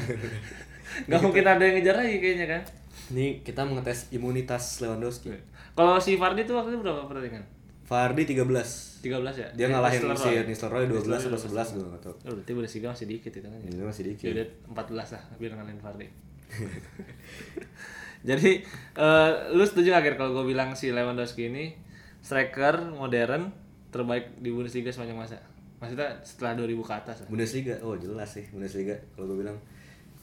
[1.07, 2.63] nggak mungkin ada yang ngejar lagi kayaknya kan
[3.05, 5.29] Ini kita mengetes imunitas Lewandowski.
[5.71, 7.43] kalau si Fardi tuh waktu itu berapa pertandingan
[7.83, 8.41] Fardi 13.
[8.41, 10.41] 13 ya Dia ngalahin si Nistelrooy.
[10.47, 12.13] Nistelrooy 12 atau 11 gue gak tau.
[12.23, 14.25] Oh, berarti Bundesliga masih dikit itu kan ya Ini masih dikit.
[14.31, 16.07] Udah 14 lah biar ngalahin Fardi.
[18.25, 18.51] Jadi
[18.97, 21.77] eh, lu setuju gak Ger, kalau gue bilang si Lewandowski ini
[22.19, 23.53] striker modern
[23.93, 25.38] terbaik di Bundesliga sepanjang masa?
[25.77, 27.27] Maksudnya setelah 2000 ke atas lah.
[27.29, 29.57] Bundesliga, oh jelas sih Bundesliga kalau gue bilang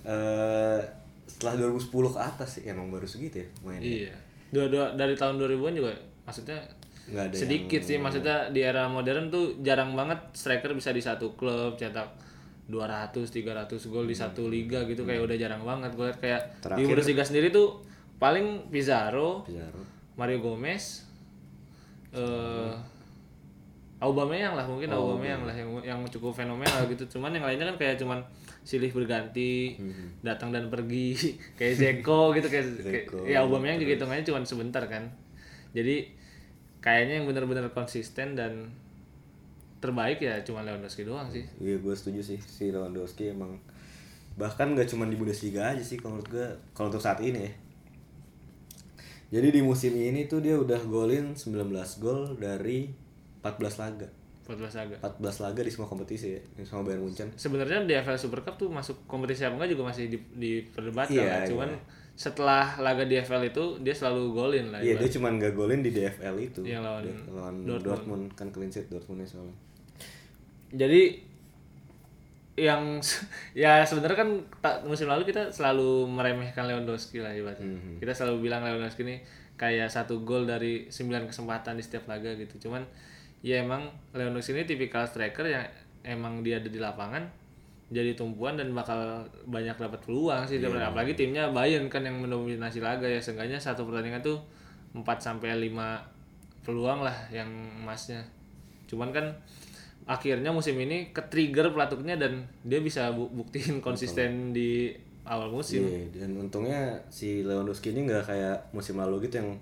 [0.02, 0.82] eh
[1.22, 3.86] setelah 2010 ke atas sih emang baru segitu ya mainnya.
[3.86, 4.14] Iya.
[4.52, 5.92] Dua, dua, dari tahun 2000-an juga
[6.26, 6.58] maksudnya
[7.02, 11.34] Nggak ada sedikit sih maksudnya di era modern tuh jarang banget striker bisa di satu
[11.34, 12.14] klub cetak
[12.66, 16.62] 200 300 gol di satu liga gitu kayak udah jarang banget gue liat kayak di
[16.62, 17.82] Terakhir- Bundesliga sendiri tuh
[18.22, 19.82] paling Pizarro Pizarro.
[20.14, 21.02] Mario Gomez
[22.14, 22.70] eh
[24.02, 27.06] Aubameyang lah mungkin Aubameyang lah yang yang cukup fenomenal gitu.
[27.06, 28.18] Cuman yang lainnya kan kayak cuman
[28.66, 29.78] silih berganti
[30.26, 31.14] datang dan pergi
[31.58, 35.06] kayak Zeko gitu kayak, kayak Dzeko, ya Aubameyang juga hitungannya cuman sebentar kan.
[35.70, 36.10] Jadi
[36.82, 38.74] kayaknya yang benar-benar konsisten dan
[39.78, 41.46] terbaik ya cuma Lewandowski doang sih.
[41.62, 42.38] Iya gue setuju sih.
[42.42, 43.54] Si Lewandowski emang
[44.34, 47.52] bahkan gak cuma di Bundesliga aja sih kalau menurut gue kalau untuk saat ini ya.
[49.32, 52.92] Jadi di musim ini tuh dia udah golin 19 gol dari
[53.40, 54.08] 14 laga.
[54.42, 57.30] 14 laga 14 laga di semua kompetisi ya, sama Bayern Munchen.
[57.32, 61.30] sebenarnya di FL Super Cup tuh masuk kompetisi apa enggak juga masih di, diperdebatkan Iya,
[61.32, 61.46] lah.
[61.46, 61.70] cuman
[62.12, 65.90] setelah laga di FL itu dia selalu golin lah Iya dia cuma gak golin di
[65.90, 66.60] DFL itu.
[66.60, 67.82] Yang lawan Dia lawan Dortmund.
[67.86, 68.24] Dortmund.
[68.34, 69.54] kan clean sheet Dortmundnya soalnya.
[70.68, 71.02] jadi
[72.54, 73.00] yang
[73.56, 77.64] ya sebenarnya kan ta- musim lalu kita selalu meremehkan Lewandowski lah ibaratnya.
[77.66, 77.98] Mhm.
[77.98, 79.20] Kita selalu bilang Lewandowski ini
[79.56, 82.68] kayak satu gol dari 9 kesempatan di setiap laga gitu.
[82.68, 82.84] Cuman
[83.40, 85.64] ya emang Lewandowski ini tipikal striker yang
[86.02, 87.22] emang dia ada di lapangan
[87.88, 92.80] jadi tumpuan dan bakal banyak dapat peluang sih daripada- apalagi timnya Bayern kan yang mendominasi
[92.80, 94.40] laga ya seenggaknya satu pertandingan tuh
[94.92, 96.00] 4 sampai 5
[96.62, 98.24] peluang lah yang emasnya.
[98.86, 99.28] Cuman kan
[100.04, 104.90] akhirnya musim ini ke trigger pelatuknya dan dia bisa bu- buktiin konsisten di
[105.22, 105.86] awal musim.
[105.86, 109.54] Iya, dan untungnya si Lewandowski ini nggak kayak musim lalu gitu yang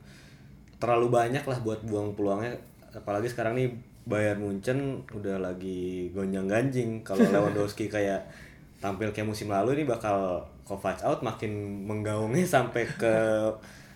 [0.80, 2.56] terlalu banyak lah buat buang peluangnya.
[2.96, 3.68] Apalagi sekarang nih
[4.08, 7.04] Bayern Munchen udah lagi gonjang-ganjing.
[7.04, 8.24] Kalau Lewandowski kayak
[8.80, 13.12] tampil kayak musim lalu ini bakal Kovac out makin menggaungnya sampai ke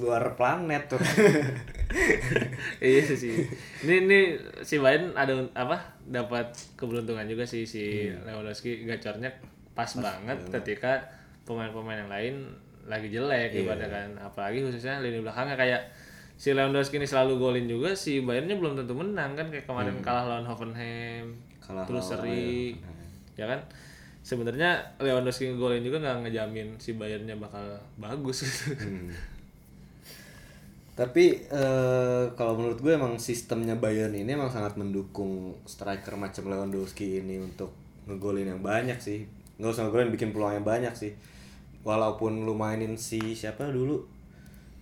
[0.00, 1.00] luar planet tuh.
[2.84, 3.44] iya sih.
[3.84, 4.20] Ini ini
[4.64, 6.00] si Bayern ada apa?
[6.08, 8.88] Dapat keberuntungan juga sih si Lewandowski.
[8.88, 9.28] Gacornya
[9.76, 11.04] pas, banget ketika
[11.44, 12.34] pemain-pemain yang lain
[12.88, 14.10] lagi jelek ibaratnya kan.
[14.32, 15.56] Apalagi khususnya lini belakangnya.
[15.60, 15.92] Kayak
[16.40, 19.52] si Lewandowski ini selalu golin juga si Bayernnya belum tentu menang kan.
[19.52, 21.36] Kayak kemarin kalah lawan Hoffenheim.
[21.60, 22.80] Kalah terus lawan seri
[23.36, 23.60] ya kan?
[24.24, 28.64] Sebenarnya Lewandowski ngegolin juga nggak ngejamin si Bayernnya bakal bagus.
[28.72, 29.12] Hmm.
[30.98, 37.22] Tapi eh, kalau menurut gue emang sistemnya Bayern ini emang sangat mendukung striker macam Lewandowski
[37.22, 37.70] ini untuk
[38.10, 39.22] ngegolin yang banyak sih.
[39.62, 41.14] Nggak usah ngegolin bikin peluang yang banyak sih.
[41.86, 44.02] Walaupun lu mainin si siapa dulu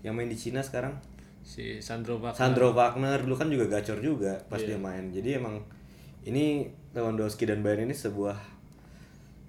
[0.01, 0.97] yang main di Cina sekarang
[1.45, 4.73] si Sandro Wagner Sandro Wagner dulu kan juga gacor juga pas Iya.
[4.75, 5.05] dia main.
[5.13, 5.61] Jadi emang
[6.25, 6.65] ini
[6.97, 8.41] Lewandowski dan Bayern ini sebuah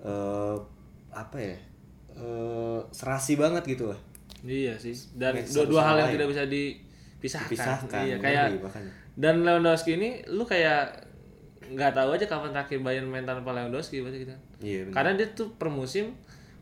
[0.04, 0.58] eh
[1.16, 1.56] apa ya?
[2.18, 4.00] eh serasi banget gitu lah.
[4.42, 4.94] Iya sih.
[5.14, 6.16] Dan dua, dua hal yang lain.
[6.16, 7.50] tidak bisa dipisahkan.
[7.50, 8.92] Dipisahkan, Iya, kayak makanya.
[9.16, 11.10] dan Lewandowski ini lu kayak
[11.68, 14.36] nggak tahu aja kapan terakhir Bayern main tanpa Lewandowski berarti kita.
[14.60, 14.94] Iya bener.
[14.94, 16.14] Karena dia tuh per musim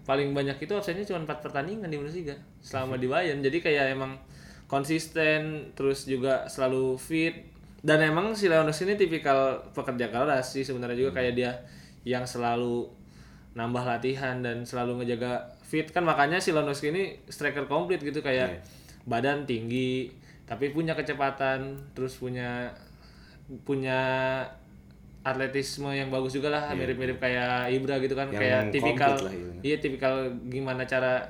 [0.05, 3.41] paling banyak itu absennya cuma 4 pertandingan di Bundesliga selama di Bayern.
[3.41, 4.17] Jadi kayak emang
[4.65, 10.97] konsisten terus juga selalu fit dan emang si Lewandowski ini tipikal pekerja keras sih sebenarnya
[10.97, 11.51] juga kayak dia
[12.01, 12.89] yang selalu
[13.55, 15.87] nambah latihan dan selalu ngejaga fit.
[15.89, 18.59] Kan makanya si Lewandowski ini striker komplit gitu kayak Iya.
[19.07, 20.11] badan tinggi
[20.45, 22.69] tapi punya kecepatan terus punya
[23.63, 24.01] punya
[25.25, 26.69] atletisme yang bagus juga lah.
[26.71, 30.13] Mirip-mirip kayak Ibra gitu kan Yang kayak tipikal lah iya tipikal
[30.45, 31.25] gimana cara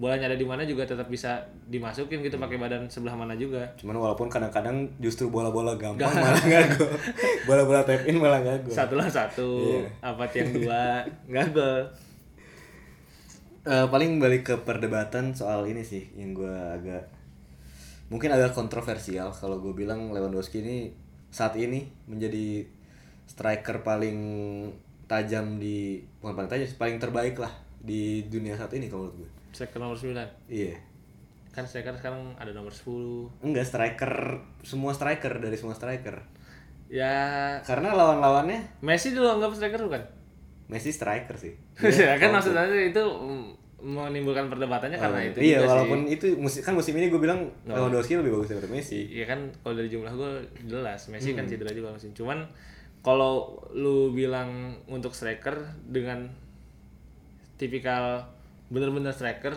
[0.00, 1.36] bolanya ada di mana juga tetap bisa
[1.68, 6.64] dimasukin gitu pakai badan sebelah mana juga Cuman walaupun kadang-kadang justru bola-bola gampang malah nggak
[6.72, 6.88] gol.
[7.46, 8.64] Bola-bola tap in malah gol.
[8.66, 9.84] satu lah satu Iya.
[10.02, 11.84] apa tiang dua nggak gol
[13.60, 17.04] Eh, paling balik ke perdebatan soal ini sih yang gue agak
[18.08, 20.88] mungkin agak kontroversial kalau gue bilang Lewandowski ini
[21.28, 22.64] saat ini menjadi
[23.26, 24.16] striker paling
[25.04, 29.30] tajam di bukan paling tajam paling terbaik lah di dunia saat ini kalau menurut gue.
[29.50, 30.14] Striker nomor 9
[30.46, 30.76] Iya.
[31.50, 34.12] kan striker sekarang ada nomor 10 Enggak striker
[34.60, 36.22] semua striker dari semua striker.
[36.86, 40.02] ya Karena lawan-lawannya Messi dulu anggap striker bukan
[40.66, 41.54] Messi striker sih.
[41.82, 43.46] ya kan maksudnya itu mm,
[43.80, 46.14] menimbulkan perdebatannya karena itu iya, juga walaupun sih.
[46.14, 49.08] itu musim kan musim ini gue bilang Lewandowski lebih bagus daripada Messi.
[49.08, 51.38] Iya kan kalau dari jumlah gol jelas Messi Hmm.
[51.38, 52.12] kan cedera juga musim.
[52.12, 52.46] Cuman
[53.00, 54.50] kalau lu bilang
[54.86, 56.28] untuk striker dengan
[57.56, 58.24] tipikal
[58.70, 59.52] bener-bener striker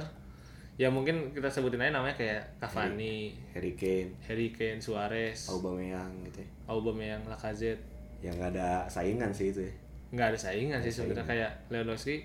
[0.73, 6.41] ya mungkin kita sebutin aja namanya kayak Cavani, Harry Kane, Harry Kane, Suarez, Aubameyang gitu
[6.41, 6.49] ya.
[6.65, 7.85] Aubameyang, Lacazette.
[8.25, 9.73] Yang nggak ada saingan sih itu ya.
[10.13, 12.21] nggak ada saingan sih sebenarnya kayak Lewandowski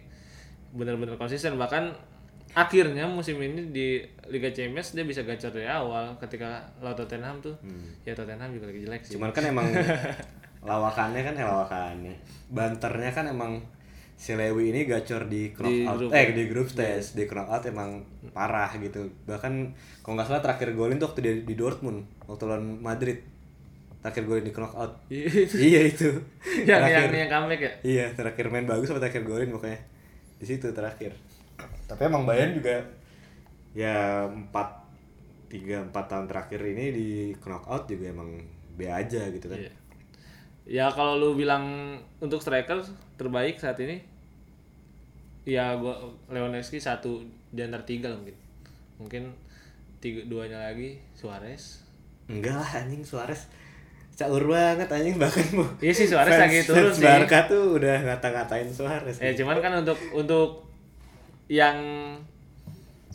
[0.73, 1.89] bener-bener konsisten bahkan
[2.53, 7.57] akhirnya musim ini di Liga Champions dia bisa gacor dari awal ketika lawan Tottenham tuh
[8.05, 9.65] ya Tottenham juga lagi jelek sih Cuman kan emang
[10.69, 12.15] lawakannya kan eh lawakannya.
[12.53, 13.57] Banternya kan emang
[14.19, 16.19] si Lewi ini gacor di knockout ya?
[16.19, 19.71] eh di grup stage di knockout emang parah gitu bahkan
[20.03, 23.23] kalau nggak salah terakhir golin tuh waktu dia di Dortmund waktu lawan Madrid
[23.99, 26.11] terakhir golin di knockout Iya, iya itu
[26.69, 29.81] yang Terakhir- yang yang comeback ya Iya, terakhir main bagus sama terakhir golin pokoknya.
[30.39, 31.15] Di situ terakhir.
[31.85, 32.79] Tapi emang Bayern juga
[33.73, 34.69] ya empat
[35.49, 38.31] tiga empat tahun terakhir ini di knockout juga emang
[38.75, 39.59] B aja gitu kan.
[39.59, 39.73] Iya.
[40.69, 42.77] Ya kalau lu bilang untuk striker
[43.17, 44.05] terbaik saat ini
[45.43, 45.97] ya gua
[46.29, 48.37] Lewandowski satu di antara tiga lah mungkin.
[49.01, 49.23] Mungkin
[49.99, 51.81] tiga duanya lagi Suarez.
[52.29, 53.49] Enggak lah anjing Suarez
[54.19, 57.07] caur banget anjing bahkan mau Iya sih Suarez fans- lagi turun sih.
[57.07, 59.17] Barca tuh udah ngata-ngatain Suarez.
[59.23, 60.67] Ya cuman kan untuk untuk
[61.47, 61.79] yang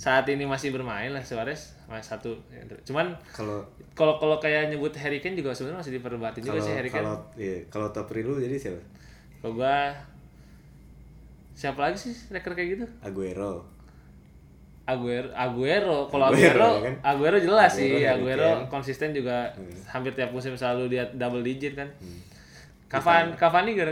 [0.04, 2.36] saat ini masih bermain lah Suarez masih satu.
[2.84, 3.63] Cuman Kalau
[3.96, 7.08] kalau kalau kayak nyebut Harry Kane juga sebenarnya masih diperdebatin juga sih Harry Kane.
[7.08, 8.84] kalau iya, kalau top lu jadi siapa?
[9.39, 9.96] Kalau gua
[11.56, 12.86] siapa lagi sih striker kayak gitu?
[13.00, 13.63] Aguero.
[14.84, 16.96] Aguero, Aguero, kalau Aguero, Aguero, ya kan?
[17.16, 18.68] Aguero jelas Aguero, sih, Aguero Kane.
[18.68, 19.56] konsisten juga
[19.88, 21.88] hampir tiap musim selalu dia double digit kan.
[22.04, 22.20] Hmm.
[22.94, 23.90] Kapan, Cavani gara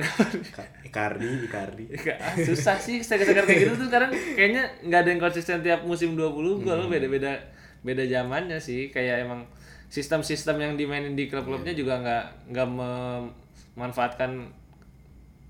[0.86, 1.86] Icardi, Icardi.
[2.22, 3.88] Ah, Susah sih striker-striker kayak gitu tuh.
[3.90, 6.86] Sekarang kayaknya nggak ada yang konsisten tiap musim 20 gol.
[6.86, 6.92] Hmm.
[6.92, 7.34] beda-beda
[7.82, 8.94] beda zamannya sih.
[8.94, 9.50] Kayak emang
[9.90, 12.68] sistem-sistem yang dimainin di klub-klubnya juga nggak nggak
[13.76, 14.32] memanfaatkan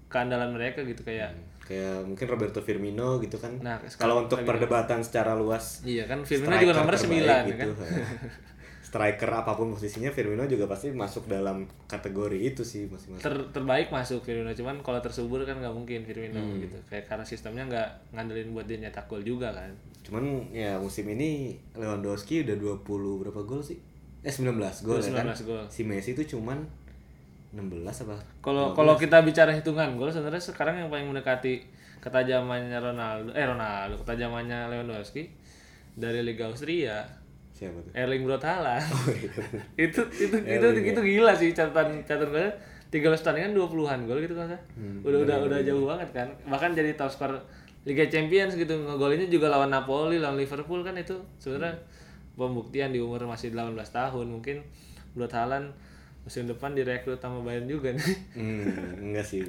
[0.07, 3.55] keandalan mereka gitu kayak Kayak mungkin Roberto Firmino gitu kan.
[3.63, 7.87] Nah, kalau untuk perdebatan secara luas iya kan Firmino juga nomor terbaik 9 gitu, kan.
[8.91, 13.23] striker apa pun posisinya Firmino juga pasti masuk dalam kategori itu sih masih masuk.
[13.23, 16.59] ter terbaik masuk Firmino cuman kalau tersubur kan nggak mungkin Firmino Hmm.
[16.59, 21.07] gitu kayak karena sistemnya nggak ngandelin buat dia nyetak gol juga kan Cuman ya musim
[21.07, 22.83] ini Lewandowski udah 20
[23.21, 23.77] berapa gol sih?
[24.19, 25.29] Eh 19 gol ya kan.
[25.29, 25.63] 19 gol.
[25.69, 26.57] Si Messi itu cuman
[27.49, 28.17] 16 apa?
[28.39, 31.63] kalau kalau kita bicara hitungan gol sebenarnya sekarang yang paling mendekati
[32.01, 35.29] ketajamannya Ronaldo eh Ronaldo ketajamannya Lewandowski
[35.93, 37.03] dari Liga Austria
[37.61, 37.91] Siapa tuh?
[37.93, 39.29] Erling Braut Haaland Oh, iya.
[39.85, 42.49] itu itu itu itu gila sih catatan catatan golnya
[42.89, 44.49] 13 pertandingan 20-an gol gitu kan
[44.99, 47.31] udah udah udah jauh banget kan bahkan jadi top skor
[47.81, 51.77] Liga Champions gitu ngegolinnya juga lawan Napoli lawan Liverpool kan itu sebenarnya
[52.33, 54.65] pembuktian di umur masih 18 tahun mungkin
[55.11, 55.69] Braut Haaland
[56.21, 58.65] musim depan direkrut sama Bayern juga nih Hmm,
[59.01, 59.41] enggak sih.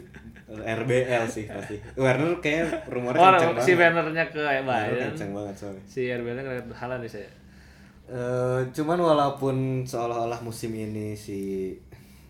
[0.48, 1.77] RBL sih pasti.
[1.94, 3.81] Werner kayak rumornya oh kenceng si banget.
[3.94, 5.83] Wernernya ke Werner Bayern kenceng banget soalnya.
[5.85, 7.29] si RBL-nya ke Haaland nih saya
[8.12, 11.72] Eh, cuman walaupun seolah-olah musim ini si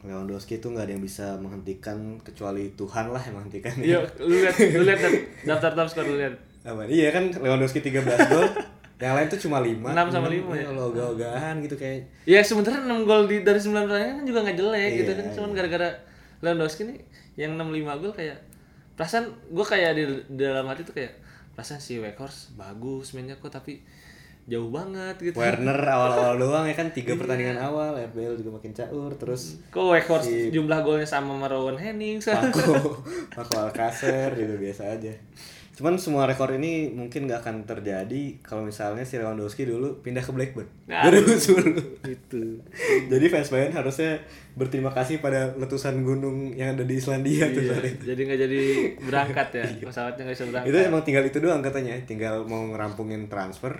[0.07, 3.75] Lewandowski itu nggak ada yang bisa menghentikan kecuali Tuhan lah yang menghentikan.
[3.83, 5.01] Iya, lu lihat lu lihat
[5.51, 6.38] daftar top skor lu lihat.
[6.62, 6.87] Apa?
[6.87, 7.99] Iya kan Lewandowski 13
[8.31, 8.47] gol,
[9.03, 9.83] yang lain tuh cuma 5.
[9.83, 10.71] Enam sama lima ya?
[10.71, 14.59] Kalau ogah-ogahan gitu kayak Ya sebenarnya 6 gol di dari 9 pertandingan kan juga nggak
[14.62, 15.27] jelek gitu Iya, kan.
[15.35, 15.88] Cuman gara-gara
[16.38, 16.99] Lewandowski nih
[17.35, 18.38] yang 65 gol kayak
[18.95, 21.18] perasaan gue kayak di, di dalam hati tuh kayak
[21.59, 23.83] perasaan si Weghorst bagus mainnya kok tapi
[24.42, 25.38] jauh banget gitu.
[25.38, 30.31] Werner awal-awal doang ya kan tiga pertandingan awal, RBL juga makin caur terus Kok Weghorst
[30.50, 32.98] jumlah golnya sama Rowan Hennings Paco,
[33.35, 35.14] Paco Alcacer juga biasa aja.
[35.72, 40.28] Cuman semua rekor ini mungkin nggak akan terjadi kalau misalnya si Lewandowski dulu pindah ke
[40.28, 40.68] Blackburn.
[40.85, 41.09] Nah.
[41.09, 42.05] 2010.
[42.05, 42.61] gitu.
[43.09, 44.20] Jadi fans Bayern harusnya
[44.52, 48.05] berterima kasih pada letusan gunung yang ada di Islandia tuh Iya, itu.
[48.05, 48.61] jadi nggak jadi
[49.00, 49.64] berangkat ya.
[49.88, 50.68] Pesawatnya nggak bisa berangkat.
[50.68, 53.72] Itu emang tinggal itu doang katanya, tinggal mau ngerampungin transfer.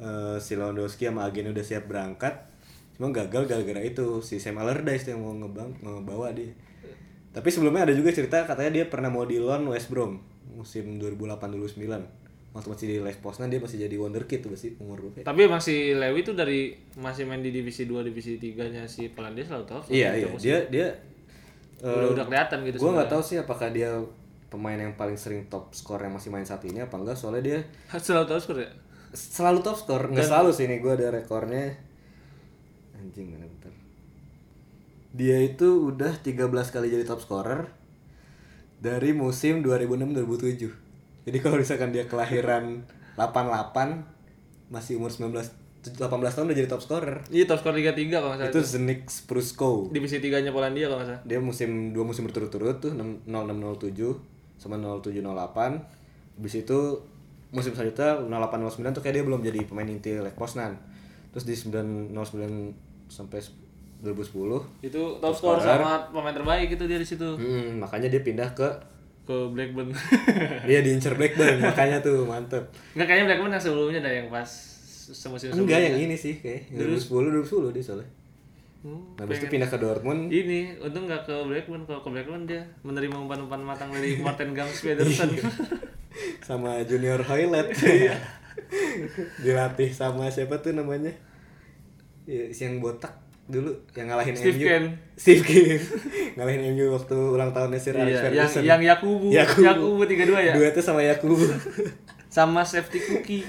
[0.00, 2.32] Eh, si Lewandowski sama agen udah siap berangkat.
[2.96, 6.56] Cuma gagal gara-gara itu si Sam Allardyce yang mau ngebang ngebawa dia.
[7.30, 10.16] Tapi sebelumnya ada juga cerita katanya dia pernah mau di loan West Brom
[10.56, 11.86] musim 2008-2009.
[12.50, 15.24] Waktu masih di Lech Poznan dia masih jadi wonderkid tuh pasti umur berapa ya?
[15.30, 19.64] Tapi si Lewi tuh dari masih main di divisi 2, divisi 3-nya si Polandia selalu
[19.70, 19.84] top.
[19.86, 20.86] Iya iya dia dia
[21.80, 23.88] udah udah kelihatan gitu gue nggak tahu sih apakah dia
[24.52, 27.58] pemain yang paling sering top skor yang masih main saat ini apa enggak soalnya dia
[28.04, 28.70] selalu top skor ya.
[29.10, 31.74] Selalu top skor nggak selalu sih ini gue ada rekornya.
[32.94, 33.72] Anjing mana bentar.
[35.10, 37.66] Dia itu udah 13 kali jadi top scorer
[38.80, 40.90] dari musim 2006-2007
[41.28, 42.86] jadi kalau misalkan dia kelahiran
[43.18, 45.36] 88 masih umur 19
[45.80, 47.24] 18 tahun udah jadi top scorer.
[47.32, 48.52] Iya top skor Liga 3 kalau nggak salah.
[48.52, 49.88] itu Zenik Sprusko.
[49.88, 51.22] Divisi 3-nya Polandia kalau nggak salah.
[51.24, 56.80] dia musim dua musim berturut-turut tuh 0607 sama 0708 habis itu
[57.50, 60.78] musim selanjutnya 0809 tuh kayak dia belum jadi pemain inti Lech Poznan
[61.30, 62.14] terus di 909
[63.06, 63.38] sampai
[64.00, 67.26] 2010 Itu top skor sama pemain terbaik itu dia di situ.
[67.26, 68.64] hmm, makanya dia pindah ke
[69.20, 69.92] Ke Blackburn.
[70.70, 72.64] Iya diincer Blackburn makanya tuh mantep.
[72.94, 74.48] Enggak kayaknya Blackburn yang sebelumnya dah yang pas
[75.06, 78.08] semusim Enggak yang ini sih kayak 2010 2010 dia soalnya.
[78.80, 80.32] Hmm, Habis itu pindah ke Dortmund.
[80.32, 84.80] ini untung nggak ke Blackburn kalau ke Blackburn dia menerima umpan-umpan matang dari Martin Gams
[84.80, 85.36] Pedersen
[86.40, 87.68] sama Junior Hoylet.
[89.44, 91.10] Dilatih sama siapa tuh namanya?
[92.24, 94.64] Ya, si yang botak dulu yang ngalahin Steve MU.
[94.64, 94.84] Ken.
[95.14, 95.80] Steve Ken.
[96.38, 98.62] ngalahin MU waktu ulang tahunnya Sir Alex iya, yang Ferguson.
[98.62, 99.64] yang Yakubu Yakubu.
[99.66, 101.46] Yakubu tiga dua ya Duetnya sama Yakubu.
[102.30, 103.42] sama safety cookie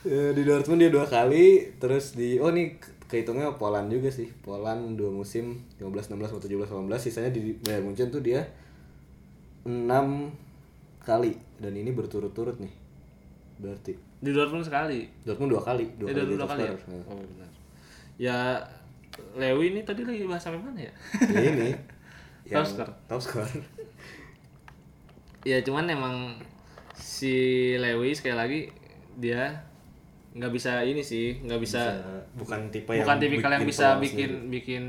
[0.00, 4.30] Eh, di Dortmund dia dua kali, terus di oh nih ke- kehitungnya Poland juga sih.
[4.40, 8.46] Poland dua musim 15 16 atau 17 18 sisanya di Bayern Munchen tuh dia
[9.66, 9.84] 6
[11.08, 12.74] kali dan ini berturut-turut nih.
[13.58, 17.02] Berarti di Dortmund sekali Dortmund dua kali, dua eh, kali, dua kali ya scorer.
[17.06, 17.50] oh benar
[18.18, 18.38] ya
[19.38, 20.92] Lewi ini tadi lagi bahas sampai mana ya
[21.38, 21.70] ini
[22.50, 22.90] scorer.
[23.06, 23.62] Top scorer.
[25.46, 26.16] ya cuman emang
[26.98, 27.34] si
[27.78, 28.60] Lewi sekali lagi
[29.18, 29.62] dia
[30.34, 34.30] nggak bisa ini sih nggak bisa, Bisa- bukan tipe yang bukan tipikal yang bisa bikin
[34.46, 34.50] sendiri.
[34.50, 34.82] bikin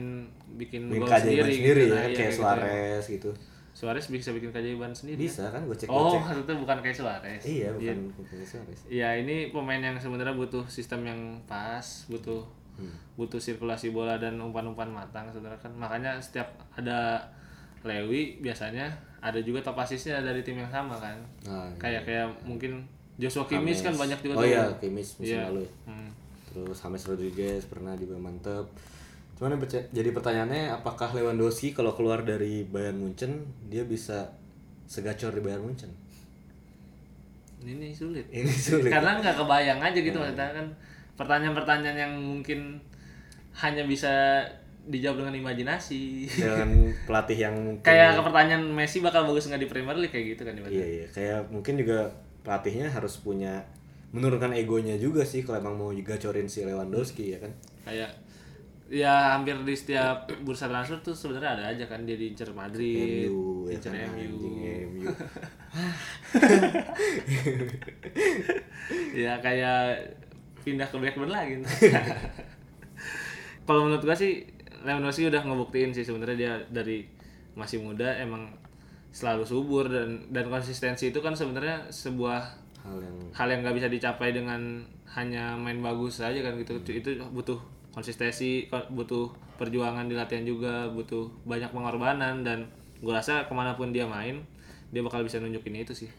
[0.60, 1.96] bikin bikin gol sendiri, sendiri, gitu.
[1.96, 2.38] ya, iya, kayak gitu ya.
[2.38, 3.32] Suarez gitu.
[3.80, 7.72] Suarez bisa bikin keajaiban sendiri Bisa kan gue cek oh maksudnya bukan kayak Suarez Iya,
[7.72, 8.80] bukan bukan Suarez.
[8.92, 12.44] Ya ini pemain yang sebenarnya butuh sistem yang pas, butuh
[12.76, 12.96] Hmm.
[13.16, 15.68] butuh sirkulasi bola dan umpan-umpan matang sebenarnya kan.
[15.74, 17.20] Makanya setiap ada
[17.82, 18.88] Lewi biasanya
[19.20, 21.20] ada juga top asisnya dari tim yang sama kan.
[21.44, 25.52] Nah, Kayak kayak mungkin Joshua Kimmich kan banyak juga Oh iya, Kimmich musim Iya.
[25.52, 25.72] lalu ya.
[25.88, 26.10] Hmm.
[26.48, 28.64] Terus James Rodriguez pernah juga mantep.
[29.40, 34.36] Cuman yang jadi pertanyaannya apakah Lewandowski kalau keluar dari Bayern Munchen dia bisa
[34.84, 35.88] segacor di Bayern Munchen?
[37.64, 38.28] Ini sulit.
[38.28, 38.92] Ini sulit.
[38.92, 40.08] Karena nggak kebayang aja Iya.
[40.12, 40.68] gitu maksudnya kan
[41.16, 42.80] pertanyaan-pertanyaan yang mungkin
[43.56, 44.44] hanya bisa
[44.88, 46.28] dijawab dengan imajinasi.
[46.28, 46.70] Dengan
[47.08, 50.42] pelatih yang mungkin kayak ke pertanyaan Messi bakal bagus nggak di Premier League kayak gitu
[50.44, 52.12] kan Iya iya, kayak mungkin juga
[52.44, 53.64] pelatihnya harus punya
[54.12, 57.52] menurunkan egonya juga sih kalau emang mau gacorin si Lewandowski ya kan.
[57.88, 58.12] kayak
[58.90, 63.70] ya hampir di setiap bursa transfer tuh sebenarnya ada aja kan dia diincer Madrid, MU
[63.70, 64.38] ya diincer kan, MU.
[64.90, 65.10] MU.
[69.30, 70.10] ya kayak
[70.66, 71.62] pindah ke Blackburn lagi.
[73.70, 74.42] Kalau menurut gua sih
[74.82, 77.06] Lewandowski udah ngebuktiin sih sebenarnya dia dari
[77.54, 78.50] masih muda emang
[79.14, 83.88] selalu subur dan dan konsistensi itu kan sebenarnya sebuah Hal yang hal yang nggak bisa
[83.92, 84.80] dicapai dengan
[85.12, 90.88] hanya main bagus aja kan gitu itu butuh konsistensi ko- butuh perjuangan di latihan juga
[90.88, 94.40] butuh banyak pengorbanan dan gue rasa ke mana pun dia main
[94.90, 96.10] dia bakal bisa nunjukin itu sih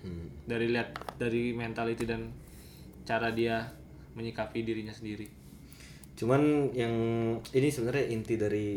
[0.44, 2.30] dari lihat dari mentality dan
[3.02, 3.66] cara dia
[4.14, 5.40] menyikapi dirinya sendiri
[6.20, 6.92] Cuman yang
[7.56, 8.76] ini sebenarnya inti dari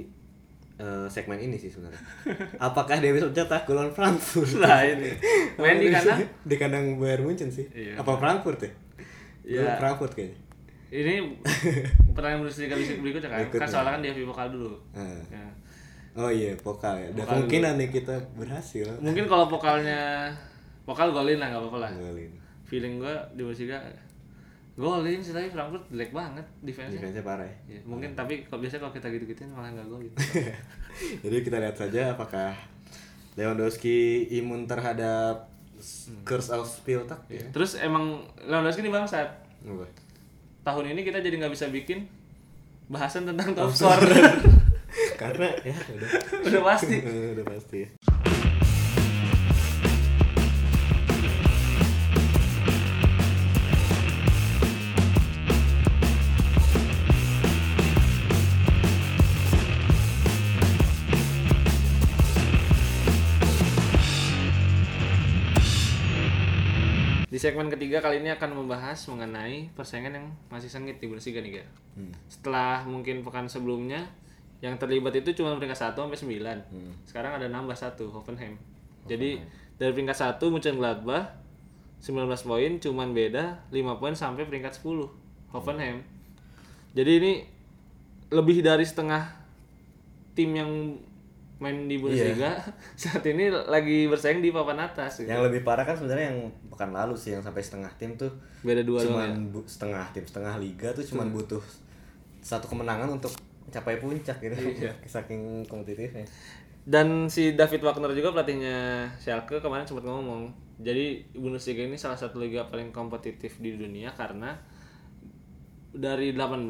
[0.79, 1.99] eh, segmen ini sih sebenarnya.
[2.71, 4.47] Apakah dia bisa mencetak gol lawan Frankfurt?
[4.63, 5.11] lah ini
[5.59, 7.67] main di kanan di kandang Bayern Munchen sih.
[7.75, 7.99] Iya.
[7.99, 8.71] Apa Frankfurt ya?
[9.43, 9.75] Iya.
[9.75, 10.39] Frankfurt kayaknya.
[10.93, 11.13] Ini
[12.13, 13.59] pertanyaan Bundesliga berikutnya kan Berikutnya.
[13.59, 15.17] kan soalnya kan dia vokal dulu Ah.
[15.27, 15.45] ya.
[16.13, 17.09] Oh iya, pokal ya.
[17.11, 18.85] Pokal kemungkinan nih kita berhasil.
[19.01, 20.29] mungkin kalau vokalnya
[20.83, 22.29] vokal golin lah nggak apa-apa lah Golin.
[22.63, 23.81] feeling gua di Bundesliga
[24.73, 26.97] golin sih tapi Frankfurt jelek banget defense-nya.
[26.99, 27.55] Defense-nya parah ya.
[27.67, 30.13] Ya, mungkin tapi kalau biasanya kalau kita gitu-gituin malah nggak golin.
[31.23, 32.53] Jadi kita lihat saja apakah
[33.33, 33.97] Lewandowski
[34.35, 35.49] imun terhadap
[36.23, 37.41] curse of Spiltak ya.
[37.49, 39.29] Terus emang Lewandowski ini bangsat.
[39.63, 39.85] Apa?
[40.63, 42.07] Tahun ini kita jadi nggak bisa bikin
[42.87, 44.39] bahasan tentang top scorer.
[45.19, 46.09] Karena ya udah
[46.47, 46.97] Udah pasti.
[47.35, 47.79] udah pasti
[67.43, 71.67] segmen ketiga kali ini akan membahas mengenai persaingan yang masih sengit di Bundesliga nih, Gar.
[71.99, 72.15] Hmm.
[72.31, 74.07] Setelah mungkin pekan sebelumnya
[74.63, 76.39] yang terlibat itu cuma peringkat 1 sampai 9.
[76.39, 76.95] Hmm.
[77.03, 78.55] Sekarang ada nambah satu Hoffenheim.
[79.11, 79.43] Jadi
[79.75, 81.35] dari peringkat 1 Mönchengladbach
[81.99, 85.03] 19 poin cuman beda 5 poin sampai peringkat 10
[85.51, 85.99] Hoffenheim.
[86.95, 87.33] Jadi ini
[88.31, 89.35] lebih dari setengah
[90.31, 90.71] tim yang
[91.63, 92.59] main di Bundesliga
[92.99, 95.31] saat ini lagi bersaing di papan atas gitu.
[95.31, 98.27] Yang lebih parah kan sebenarnya yang pekan lalu sih yang sampai setengah tim tuh
[98.59, 99.61] Beda dua doang cuman ya.
[99.63, 101.63] setengah tim setengah liga tuh cuman butuh
[102.43, 103.31] satu kemenangan untuk
[103.63, 104.91] mencapai puncak gitu Iya.
[105.15, 106.27] saking kompetitifnya
[106.83, 110.51] Dan si David Wagner juga pelatihnya Schalke kemarin sempat ngomong.
[110.83, 114.51] Jadi Bundesliga ini salah satu liga paling kompetitif di dunia karena
[115.95, 116.67] dari 18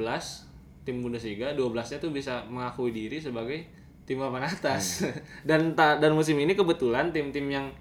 [0.84, 3.64] tim Bundesliga 12-nya tuh bisa mengakui diri sebagai
[4.04, 5.08] tim papan atas.
[5.48, 7.72] dan ta- dan musim ini kebetulan tim-tim yang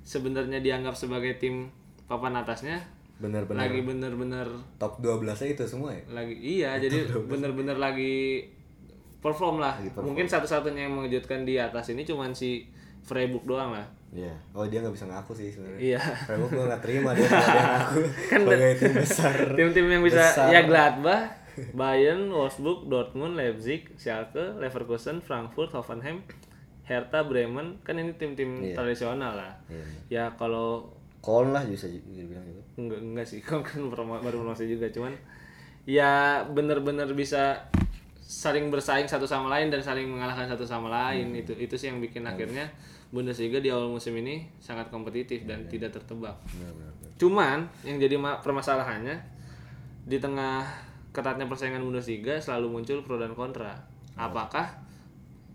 [0.00, 1.70] sebenarnya dianggap sebagai tim
[2.04, 2.78] papan atasnya
[3.14, 4.46] bener-bener lagi bener-bener
[4.76, 8.44] top 12 nya itu semua ya lagi iya jadi bener-bener lagi
[9.18, 12.66] perform lah mungkin satu-satunya yang mengejutkan di atas ini cuman si
[13.00, 14.30] Freiburg doang lah Iya.
[14.52, 15.80] Oh dia nggak bisa ngaku sih sebenarnya.
[15.80, 18.00] iya Freiburg gue nggak terima dia ngaku
[18.36, 19.34] sebagai tim besar.
[19.52, 20.46] tim-tim yang bisa Besar.
[20.50, 21.22] ya Gladbach
[21.72, 26.20] Bayern, Wolfsburg, Dortmund, Leipzig, Schalke, Leverkusen, Frankfurt, Hoffenheim,
[26.82, 28.74] Hertha, Bremen kan ini tim-tim Iya.
[28.74, 29.84] tradisional lah Iya.
[30.10, 32.60] ya kalau Koln lah bisa dibilang juga.
[32.76, 35.16] enggak enggak sih kan kan promo- baru promosi juga cuman
[35.82, 36.12] ya
[36.46, 37.64] bener-bener bisa
[38.20, 41.40] saling bersaing satu sama lain dan saling mengalahkan satu sama lain Hmm.
[41.40, 42.68] itu itu sih yang bikin akhirnya
[43.06, 46.92] Bundesliga di awal musim ini sangat kompetitif dan tidak tertebak Benar-benar.
[47.14, 49.16] cuman yang jadi ma- permasalahannya
[50.04, 50.66] di tengah
[51.14, 53.86] ketatnya persaingan Bundesliga selalu muncul pro dan kontra
[54.18, 54.82] apakah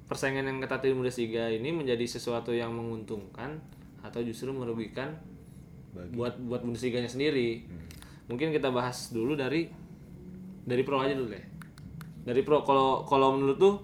[0.09, 3.61] persaingan yang ketat di Bundesliga ini menjadi sesuatu yang menguntungkan
[4.01, 5.13] atau justru merugikan
[5.93, 6.17] Bagi.
[6.17, 7.61] buat buat Bundesliga-nya sendiri.
[8.25, 9.69] Mungkin kita bahas dulu dari
[10.65, 11.45] dari pro aja dulu deh.
[12.25, 13.75] Dari pro kalau kalau menurut tuh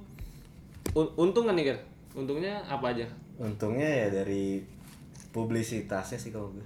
[0.97, 1.79] un- untung kan nih Ger?
[2.17, 3.05] Untungnya apa aja?
[3.37, 4.65] Untungnya ya dari
[5.29, 6.65] publisitasnya sih kalau gue.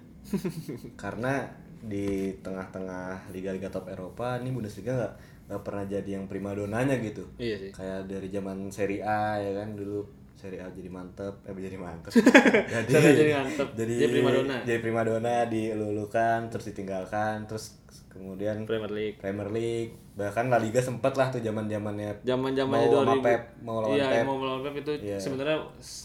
[1.01, 1.43] Karena
[1.81, 2.07] di
[2.39, 5.13] tengah-tengah liga-liga top Eropa ini Bundesliga nggak
[5.47, 7.25] nggak pernah jadi yang primadonanya gitu.
[7.35, 7.71] Iya sih.
[7.71, 10.05] Kayak dari zaman Serie A ya kan dulu
[10.35, 12.11] Serie A jadi mantep, eh jadi mantep.
[12.87, 14.55] jadi jadi mantep, Jadi jadi primadona.
[14.61, 17.75] Jadi primadona dilulukan terus ditinggalkan terus
[18.07, 19.17] kemudian Premier League.
[19.17, 23.41] Premier League bahkan La Liga sempet lah tuh zaman zamannya Zaman-zamannya Mau sama 2000 Pep,
[23.63, 24.23] mau lawan iya, Pep.
[24.27, 25.15] mau melawan Pep itu Iya.
[25.17, 25.57] sebenarnya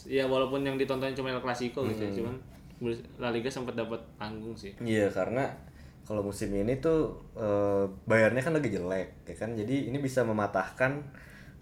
[0.07, 2.07] ya walaupun yang ditonton cuma El Clasico gitu Hmm.
[2.07, 2.35] ya, cuman
[3.21, 4.75] La Liga sempat dapat panggung sih.
[4.83, 5.49] Iya karena
[6.05, 9.57] kalau musim ini tuh eh, bayarnya kan lagi jelek ya kan?
[9.57, 11.01] Jadi ini bisa mematahkan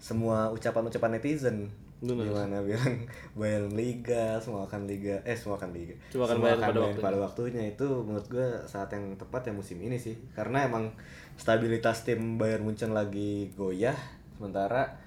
[0.01, 1.71] semua ucapan-ucapan netizen.
[2.03, 2.27] Bener.
[2.27, 3.07] gimana bilang
[3.39, 5.23] Bayern Liga semua akan Liga.
[5.23, 5.95] Eh semua akan Liga.
[6.11, 7.63] Semua akan Semua Bayern pada Bayern pada waktunya.
[7.71, 10.19] Itu menurut gue saat yang tepat ya musim ini sih.
[10.35, 10.91] Karena emang
[11.39, 13.95] stabilitas tim Bayern Munchen lagi goyah
[14.35, 14.99] sementara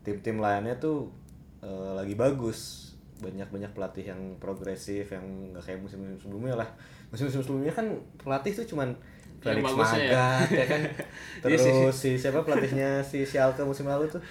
[0.00, 1.12] tim-tim lainnya tuh
[1.60, 2.87] eh, lagi bagus
[3.18, 6.68] banyak-banyak pelatih yang progresif yang nggak kayak musim sebelumnya lah.
[7.10, 7.86] Musim-musim sebelumnya kan
[8.20, 8.94] pelatih tuh cuman
[9.38, 9.70] Felix ya.
[9.70, 10.82] Magath ya kan?
[11.46, 13.02] Iya terus si siapa pelatihnya?
[13.06, 14.22] Si Schalke musim lalu tuh?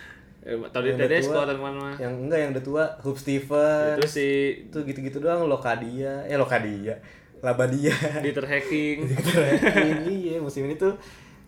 [0.43, 2.85] Eh, Tadi Tedesco atau mana yang enggak yang udah tua.
[3.03, 3.99] Hoop Steven.
[3.99, 4.27] Terus si
[4.67, 6.27] itu gitu-gitu doang Lokadia.
[6.27, 6.99] Eh Lokadia.
[7.43, 7.95] Labadia.
[8.23, 9.07] Dieter Hacking.
[10.07, 10.37] ini iya.
[10.39, 10.95] Musim ini tuh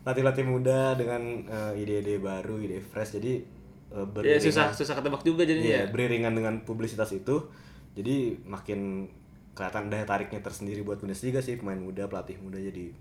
[0.07, 3.19] latih-latih muda dengan eh, ide-ide baru ide fresh.
[3.19, 3.58] Jadi
[3.89, 5.65] eh, Ya beriringan susah susah ketebak juga jadinya.
[5.65, 7.49] iya, beriringan dengan publisitas itu
[7.93, 9.09] jadi makin
[9.53, 12.93] kelihatan daya tariknya tersendiri buat Bundesliga sih pemain muda pelatih muda jadi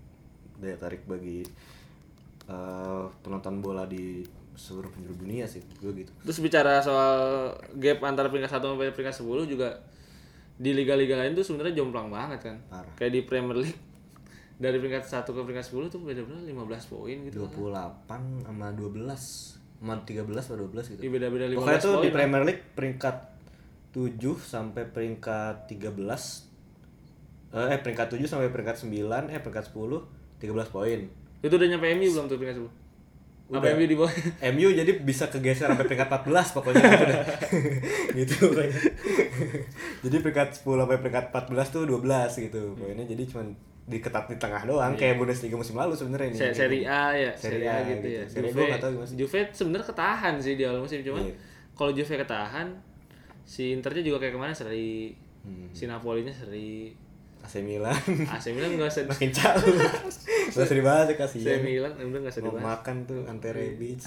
[0.59, 1.45] daya tarik bagi
[2.45, 4.25] eh, penonton bola di
[4.59, 7.15] seluruh penjuru dunia sih gue gitu Terus bicara soal
[7.79, 9.69] gap antara peringkat 1 sampai peringkat 10 juga
[10.59, 12.57] di liga-liga lain tuh sebenarnya jomplang banget kan.
[12.67, 12.91] Parah.
[12.99, 13.79] Kayak di Premier League
[14.59, 17.47] dari peringkat 1 ke peringkat 10 tuh beda-beda 15 poin gitu.
[17.47, 22.09] 28 sama 12 sama 13 atau 12 gitu Iya beda-beda 15 Pokoknya tuh di.
[22.11, 23.15] Premier League peringkat
[23.95, 25.95] 7 sampai peringkat 13
[27.49, 29.73] eh eh, peringkat 7 sampai peringkat 9 eh peringkat 10
[30.39, 30.99] 13 poin.
[31.43, 32.69] Itu udah nyampe MU belum tuh peringkat 10?
[33.49, 33.71] Apa Udah.
[33.73, 34.13] MU di bawah?
[34.53, 37.23] MU jadi bisa kegeser sampai peringkat 14 pokoknya gitu dah.
[38.21, 38.77] gitu pokoknya.
[40.05, 42.61] jadi peringkat 10 sampai peringkat 14 tuh 12 gitu.
[42.77, 43.47] Poinnya jadi cuman
[43.89, 46.37] diketat di tengah doang kayak Bundesliga musim lalu sebenarnya ini.
[46.37, 48.07] Se- Seri A ya, Seri Seri A, A gitu, gitu.
[48.07, 48.23] ya.
[48.23, 49.15] Seri Juve, nggak tahu gimana sih.
[49.17, 51.33] Juve sebenarnya ketahan sih di awal musim cuman Iya.
[51.73, 52.67] kalau Juve ketahan
[53.43, 55.71] si Internya juga kayak ke mana seri Hmm.
[55.71, 56.91] si Napolinya seri
[57.39, 57.95] AC Milan
[58.35, 59.71] AC Milan nggak usah makin jauh.
[60.51, 61.33] Gak usah dibahas ya AC.
[61.59, 64.03] Milan udah nggak usah Mau dibahas makan tuh Ante Rebic.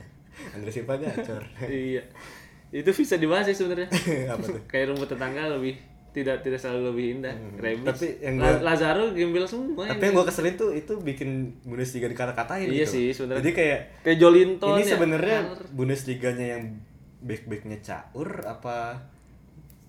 [0.56, 1.44] Andre Silva gacor.
[1.62, 2.00] iya
[2.70, 3.90] itu bisa dibahas sih sebenarnya
[4.32, 4.62] Apa tuh?
[4.64, 5.76] kayak rumput tetangga lebih
[6.10, 7.86] tidak tidak selalu lebih indah Hmm.
[7.86, 11.30] Tapi yang gua- Lazaro gembel semua Tapi yang gue keselin tuh itu bikin
[11.62, 12.92] Bundesliga dikata-katain Iya gitu.
[12.92, 13.40] sih, sebenarnya.
[13.40, 15.38] Jadi kayak kayak Jolinton ini ya, sebenarnya.
[15.70, 16.64] Bundesliganya yang
[17.20, 18.96] back-backnya caur apa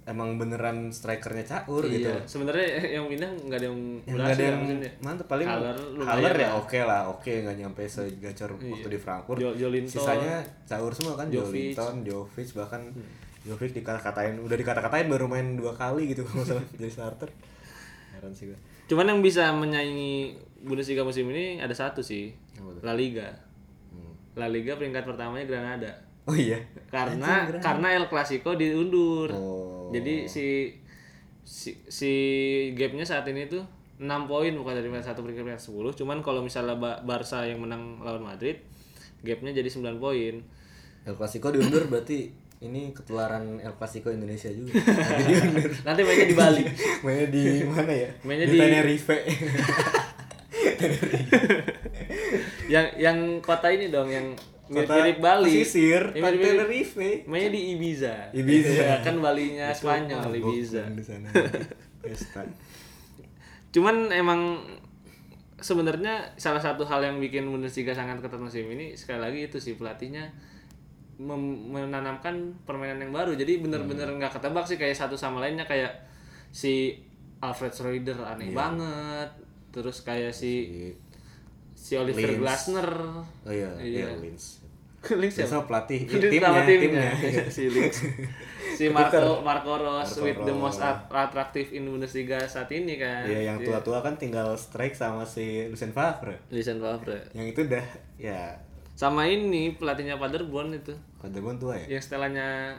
[0.03, 2.03] emang beneran strikernya caur gitu.
[2.03, 5.77] iya sebenarnya yang pindah nggak ada yang nggak ada berhasil yang ya mantep paling Haller
[6.01, 9.93] Haller ya oke lah oke nggak nyampe segacor waktu di Frankfurt Jo- Jolinton.
[9.93, 11.71] sisanya caur semua kan Jovic.
[11.71, 12.81] Jolinton Jovic bahkan
[13.41, 17.29] Jovic dikata-katain udah dikata-katain baru main dua kali gitu kalau salah jadi starter
[18.11, 22.35] heran sih gue Cuman yang bisa menyaingi Bundesliga musim ini ada satu sih?
[22.83, 23.23] La Liga.
[23.87, 24.11] Hmm.
[24.35, 25.91] La Liga peringkat pertamanya Granada.
[26.23, 29.31] oh iya Karena karena El Clasico diundur.
[29.31, 30.75] oh Jadi si
[31.41, 32.11] si, si
[32.75, 33.63] gapnya saat ini tuh
[33.95, 35.99] 6 poin bukan dari peringkat 1 peringkat peringkat 10.
[36.03, 38.59] Cuman kalau misalnya Ba- Barca yang menang lawan Madrid,
[39.21, 40.35] gapnya jadi 9 poin.
[41.01, 42.27] El Clasico diundur berarti
[42.61, 44.77] ini ketularan El Clasico Indonesia juga.
[45.87, 46.63] Nanti mainnya di Bali.
[47.01, 48.09] Mainnya di mana ya?
[48.21, 49.17] Mainnya di di- Tenerife.
[52.69, 54.27] yang yang kota ini dong yang
[54.71, 55.51] Kota mirip-mirip Bali.
[55.51, 57.09] pesisir, Yang mirip-mirip- Tenerife.
[57.27, 58.15] Mainnya di Ibiza.
[58.31, 58.71] Ibiza.
[58.71, 60.83] Ya, kan Balinya Spanyol, Mabok Ibiza.
[60.87, 61.27] di sana.
[61.99, 62.41] Pesta.
[63.69, 64.63] Cuman emang
[65.59, 69.75] sebenarnya salah satu hal yang bikin Bundesliga sangat ketat musim ini sekali lagi itu sih
[69.75, 70.31] pelatihnya
[71.21, 73.33] menanamkan permainan yang baru.
[73.33, 74.17] Jadi bener-bener Hmm.
[74.17, 75.93] nggak ketebak sih kayak satu sama lainnya kayak
[76.49, 76.97] si
[77.39, 79.29] Alfred Schroeder aneh banget.
[79.69, 80.95] Terus kayak si Di-
[81.73, 82.39] si Oliver Linz.
[82.39, 82.89] Glasner.
[83.41, 84.09] Oh iya, Iya.
[84.09, 84.17] iya.
[84.17, 84.61] Linz
[85.01, 85.65] Biasa siapa?
[85.65, 87.09] pelatih Linz timnya, nama timnya.
[87.55, 87.97] si Linz.
[88.71, 88.83] si.
[88.87, 93.25] Marco Marco Marco with the most attractive in Bundesliga saat ini kan.
[93.25, 96.37] Iya, yang tua-tua kan tinggal strike sama si Lucien Favre.
[96.49, 97.29] Lucien Favre.
[97.31, 98.41] Yang itu udah ya
[99.01, 100.93] Sama ini pelatihnya Paderborn itu.
[101.17, 101.97] Paderborn tua ya.
[101.97, 102.77] Yang setelannya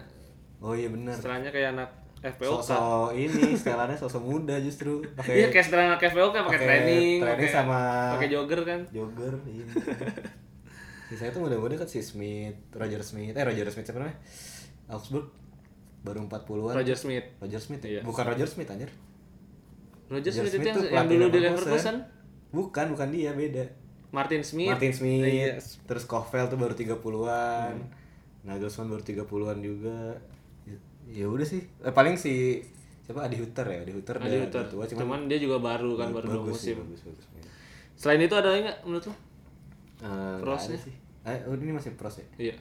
[0.62, 1.18] Oh iya benar.
[1.18, 1.90] setelannya kayak anak
[2.22, 2.62] FPO kan.
[2.62, 7.18] Sosok ini setelannya sosok muda justru Iya pakai kayak setelan anak FPO kan pakai training,
[7.18, 8.80] training pakai sama- pakai jogger kan.
[8.94, 9.66] jogger ini.
[11.10, 14.16] Sisanya tuh muda-muda kan si Smith, Roger Smith, eh Roger Smith siapa namanya?
[14.94, 15.26] Augsburg
[16.06, 16.72] baru 40-an.
[16.78, 17.26] Roger Smith.
[17.42, 17.90] Roger Smith ya?
[17.98, 18.00] Iya.
[18.06, 18.94] Bukan Roger Smith anjir.
[20.06, 21.96] Roger Smith, itu yang, yang dulu di Leverkusen.
[22.54, 23.81] Bukan, bukan dia, beda.
[24.12, 24.68] Martin Smith.
[24.68, 25.56] Martin Smith, Iya.
[25.82, 27.74] terus Kovel tuh baru 30-an.
[27.74, 27.88] Hmm.
[28.44, 29.98] Nagelsmann baru 30-an juga.
[31.08, 31.64] Ya, udah sih.
[31.80, 32.60] Eh, paling si
[33.02, 33.78] siapa Adi Hutter ya?
[33.82, 34.62] Adi Hutter Adi Hutter.
[34.68, 36.86] tua cuman, cuman, dia juga baru kan baru bagus sih, musim.
[36.86, 37.26] bagus, bagus.
[37.32, 37.44] main.
[37.92, 39.12] Selain itu ada lagi nggak menurut lo?
[39.12, 39.16] Eh,
[40.06, 40.76] nggak Prosnya?
[40.76, 40.94] ada sih.
[41.22, 42.26] Eh, oh, ini masih pros ya?
[42.50, 42.56] Iya.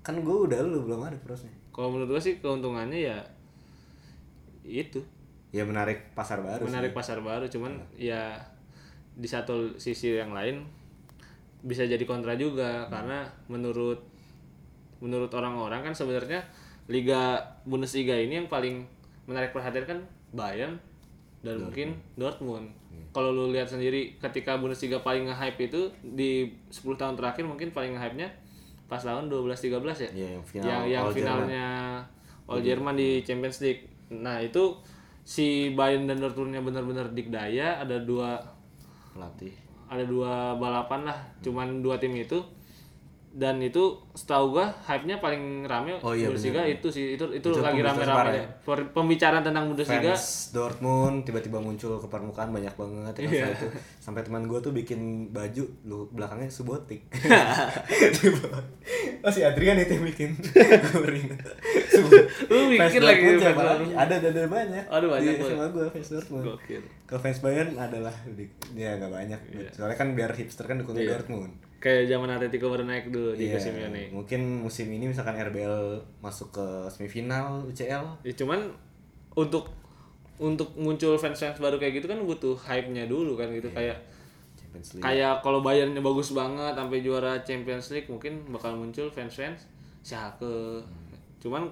[0.00, 1.50] Kan gue udah lu belum ada prosnya.
[1.68, 3.18] Kalau menurut gua sih keuntungannya ya
[4.62, 4.98] itu
[5.50, 6.96] Ya menarik pasar baru menarik sih.
[6.96, 8.36] pasar baru cuman ya
[9.14, 10.66] di satu sisi yang lain
[11.64, 14.00] bisa jadi kontra juga karena menurut
[15.00, 16.44] menurut orang-orang kan sebenarnya
[16.88, 18.86] liga Bundesliga ini yang paling
[19.26, 19.98] menarik perhatian kan
[20.32, 20.78] Bayern
[21.42, 22.70] dan mungkin Dortmund.
[23.12, 27.94] Kalau lu lihat sendiri ketika Bundesliga paling nge-hype itu di 10 tahun terakhir mungkin paling
[27.94, 28.28] nge-hype-nya
[28.86, 30.10] pas tahun 12 13 ya.
[30.14, 31.66] Iya, yang final yang yang All finalnya
[32.46, 33.90] All Jerman di Champions League.
[34.14, 34.78] Nah, itu
[35.26, 38.38] si Bayern dan Dortmundnya benar-benar dikdaya, ada dua
[39.10, 39.65] pelatih.
[39.86, 42.42] Ada dua balapan lah, cuman dua tim itu
[43.36, 47.60] dan itu setahu gua hype-nya paling rame Oh iya, Bundesliga itu sih itu itu, Itu
[47.60, 48.44] lagi rame-rame ya.
[48.90, 53.46] pembicaraan tentang Bundesliga Fans Dortmund tiba-tiba muncul ke permukaan banyak banget ya kan, Iya.
[53.52, 53.66] itu.
[54.00, 57.04] Sampai teman gue tuh bikin baju lu belakangnya subotik
[59.20, 60.30] oh si Adrian itu yang bikin.
[60.32, 61.08] Gua.
[62.48, 64.84] Lu mikir lagi siapa ada ada ada banyak.
[64.86, 65.52] Aduh, banyak Di banget.
[65.52, 66.44] sama gue fans Dortmund.
[67.04, 68.14] Kalau fans Bayern adalah
[68.72, 69.40] ya nggak banyak.
[69.72, 71.12] Soalnya kan biar hipster kan dukungnya Iya.
[71.18, 74.08] Dortmund kayak zaman Atletico baru naik dulu di Iya, Simeone.
[74.10, 78.72] mungkin musim ini misalkan RBL masuk ke semifinal UCL Ya, cuman
[79.32, 79.68] untuk
[80.36, 83.96] untuk muncul fans-fans baru kayak gitu kan butuh hype-nya dulu kan gitu kayak
[84.56, 89.64] Champions League kayak kalau Bayernnya bagus banget sampai juara Champions League mungkin bakal muncul fans-fans
[90.04, 90.80] Schalke.
[91.40, 91.66] Cuman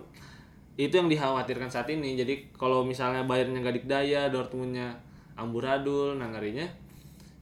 [0.75, 2.19] itu yang dikhawatirkan saat ini.
[2.19, 4.91] Jadi kalau misalnya Bayernnya nggak dikdaya, Dortmundnya
[5.35, 6.67] amburadul, nah ngerinya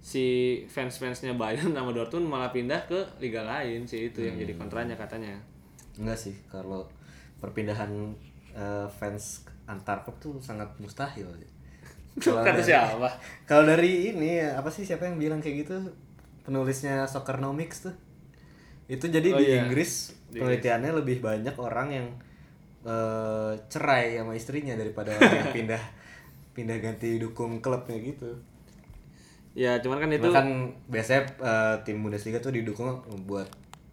[0.02, 0.26] si
[0.66, 5.38] fans-fansnya Bayern sama Dortmund malah pindah ke liga lain sih itu yang jadi kontranya katanya.
[5.94, 6.90] Enggak sih, kalau
[7.38, 7.88] perpindahan
[8.50, 11.30] eh, fans antar klub tuh sangat mustahil.
[12.20, 13.08] Kalau Kata dari- siapa?
[13.46, 15.78] Kalau dari ini apa sih siapa yang bilang kayak gitu?
[16.42, 17.94] Penulisnya Soccernomics tuh.
[18.84, 19.64] Itu jadi Oh di iya.
[19.64, 22.06] Inggris Di penelitiannya lebih banyak orang yang
[22.84, 25.82] eh, cerai sama istrinya daripada orang yang pindah
[26.52, 28.28] pindah ganti dukung klubnya gitu.
[29.54, 30.46] Ya cuman kan itu Itu kan
[30.86, 32.88] biasanya eh, tim Bundesliga tuh didukung
[33.22, 33.48] buat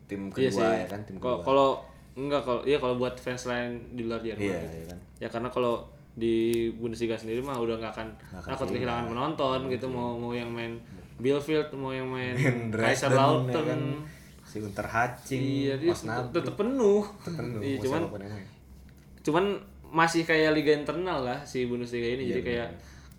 [0.06, 0.80] tim Iya kedua sih.
[0.80, 1.40] ya kan tim kedua.
[1.40, 1.70] kalau
[2.14, 4.40] enggak kalau iya kalau buat fans lain di luar Jerman.
[4.42, 4.74] Iya, gitu.
[4.74, 4.98] iya kan.
[5.18, 6.36] Ya karena kalau di
[6.74, 8.08] Bundesliga sendiri mah udah nggak akan
[8.44, 10.76] takut kehilangan penonton gitu mau mau yang main
[11.16, 13.52] Bielefeld mau yang main Main Kaiser Dresden, Lautern.
[13.54, 13.82] ya kan.
[14.42, 17.06] si Unterhaching, Iya dia Osnabrück, tetap penuh.
[17.22, 18.02] penuh, Iya cuman
[19.22, 19.46] cuman
[19.86, 22.70] masih kayak liga internal lah si Bundesliga ini Iya, jadi kayak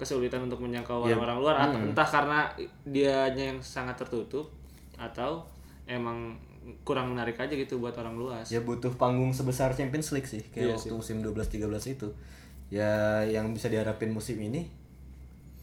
[0.01, 1.12] kesulitan untuk menjangkau Iya.
[1.12, 1.88] orang-orang luar atau Hmm.
[1.88, 2.40] entah karena
[2.82, 4.48] dianya yang sangat tertutup
[4.96, 5.44] atau
[5.84, 6.40] emang
[6.80, 8.46] kurang menarik aja gitu buat orang luas.
[8.46, 10.94] ya butuh panggung sebesar Champions League sih kayak Iya waktu sih.
[10.94, 12.09] musim 12-13 itu
[12.70, 12.88] ya
[13.22, 14.70] yang bisa diharapin musim ini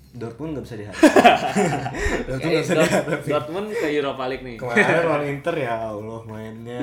[0.10, 1.08] Dortmund nggak bisa diharapin
[2.28, 4.58] Dortmund Eh, nggak bisa Dort- diharapin Dortmund ke Europa League nih.
[4.58, 6.82] kemarin lawan Inter ya Allah mainnya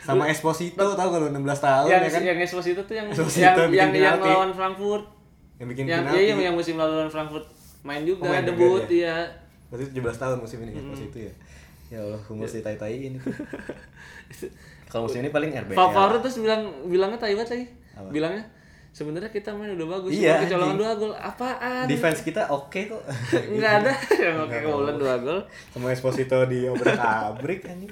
[0.00, 3.90] sama Esposito tau kalau 16 tahun yang ya kan yang Esposito tuh yang Esposito yang
[3.90, 5.04] yang, yang lawan Frankfurt.
[5.62, 7.46] Yang bikin yang penalti iya yang, yang musim lalu lawan Frankfurt
[7.80, 9.06] main juga Oh, main juga debut dia.
[9.06, 9.16] ya.
[9.68, 11.32] Berarti 17 tahun musim ini Esposito ya
[11.88, 12.56] ya Allah humus Iya.
[12.58, 13.30] ditai-taiin itu
[14.86, 15.72] Kalau musim ini paling RBL.
[15.72, 17.64] Favre terus bilang bilangnya Taiwan lagi.
[17.94, 18.08] Apa?
[18.10, 18.44] Bilangnya
[18.90, 21.12] sebenarnya kita main udah bagus, Iya, kecolongan dua gol.
[21.14, 21.88] Apaan?
[21.88, 23.00] Defense kita oke kok.
[23.52, 25.40] Enggak ada yang oke kebobolan dua gol.
[25.70, 27.88] Sama Esposito di obrak abrik anjing.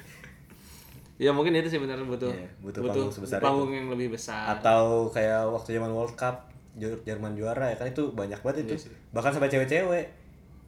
[1.17, 3.45] Ya mungkin itu sih benar butuh Iya, butuh panggung sebesar itu.
[3.45, 4.45] panggung yang lebih besar.
[4.51, 8.75] Atau kayak waktu zaman World Cup Jerman juara ya kan itu banyak banget itu.
[9.11, 10.05] Bahkan sampai cewek-cewek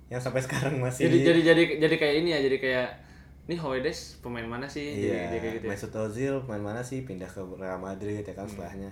[0.08, 2.89] yang sampai sekarang masih jadi jadi jadi jadi kayak ini ya, jadi kayak
[3.43, 4.84] ini Hoedes pemain mana sih?
[4.89, 5.66] Jadi- Iya, jadi kayak gitu.
[5.66, 5.72] ya.
[5.72, 8.91] Mesut Ozil pemain mana sih pindah ke Real Madrid ya kan setelahnya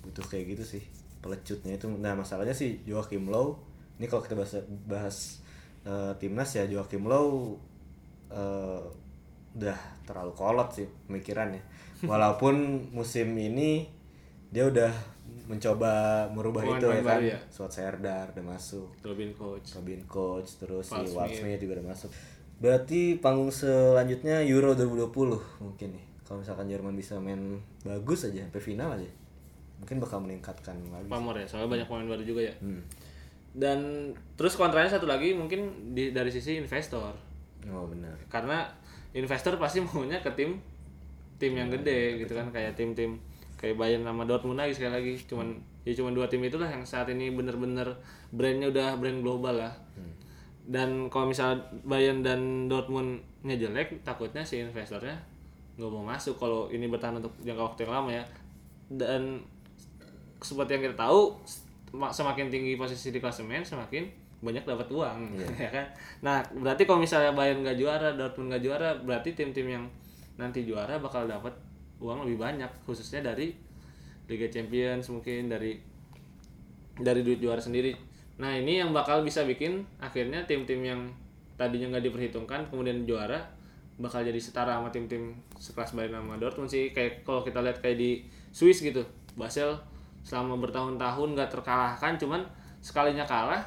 [0.00, 0.82] butuh kayak gitu sih
[1.18, 1.88] pelecutnya itu.
[1.90, 3.56] Nah masalahnya sih Joachim Low
[3.96, 4.52] ini kalau kita bahas
[4.84, 5.16] bahas
[5.82, 7.56] eh, timnas ya Joachim Low
[8.28, 8.80] eh,
[9.56, 11.60] udah terlalu kolot sih pemikirannya.
[12.10, 12.54] Walaupun
[12.92, 13.88] musim ini
[14.50, 14.92] dia udah
[15.46, 17.20] mencoba merubah itu ya kan.
[17.22, 17.38] ya.
[17.50, 18.90] Suat Serdar udah masuk.
[19.02, 19.78] Robin coach.
[19.78, 21.14] Robin Coach terus Paul si.
[21.14, 22.10] Walt Smith juga udah masuk.
[22.58, 26.04] Berarti panggung selanjutnya Euro 2020 mungkin nih.
[26.26, 29.10] Kalau misalkan Jerman bisa main bagus aja sampai final aja.
[29.78, 31.06] Mungkin bakal meningkatkan lagi.
[31.06, 32.54] Pamor ya, soalnya banyak pemain baru juga ya.
[32.58, 32.82] Hmm.
[33.54, 37.14] Dan terus kontranya satu lagi mungkin di dari sisi investor.
[37.70, 38.18] Oh benar.
[38.26, 38.66] Karena
[39.14, 40.58] investor pasti maunya ke tim
[41.36, 43.20] tim yang gede gitu kan kayak tim-tim
[43.56, 45.12] kayak Bayern sama Dortmund lagi sekali lagi.
[45.24, 47.88] Cuman ya cuman dua tim itulah yang saat ini bener-bener
[48.30, 49.74] brandnya udah brand global lah.
[50.66, 55.14] Dan kalau misal Bayern dan Dortmundnya jelek takutnya si investornya
[55.76, 58.24] nggak mau masuk kalau ini bertahan untuk jangka waktu yang lama ya.
[58.90, 59.40] Dan
[60.42, 64.04] seperti yang kita tahu sem- semakin tinggi posisi di klasemen semakin
[64.44, 65.86] banyak dapat uang ya kan?
[66.20, 69.84] Nah berarti kalau misalnya Bayern nggak juara Dortmund nggak juara berarti tim-tim yang
[70.36, 71.52] nanti juara bakal dapat
[72.00, 73.56] uang lebih banyak khususnya dari
[74.26, 75.78] Liga Champions mungkin dari
[76.96, 77.92] dari duit juara sendiri.
[78.36, 81.00] Nah ini yang bakal bisa bikin akhirnya tim-tim yang
[81.56, 83.40] tadinya nggak diperhitungkan kemudian juara
[83.96, 86.92] bakal jadi setara sama tim-tim sekelas Bayern sama Dortmund sih.
[86.92, 88.20] Kayak kalau kita lihat kayak di
[88.52, 89.04] Swiss gitu
[89.36, 89.76] Basel
[90.20, 92.42] selama bertahun-tahun nggak terkalahkan cuman
[92.84, 93.62] sekalinya kalah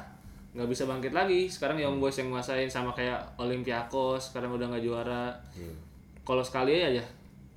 [0.54, 1.50] nggak bisa bangkit lagi.
[1.50, 5.34] Sekarang Young Boys yang nguasain sama kayak Olympiakos sekarang udah nggak juara.
[6.22, 7.02] Kalau sekali aja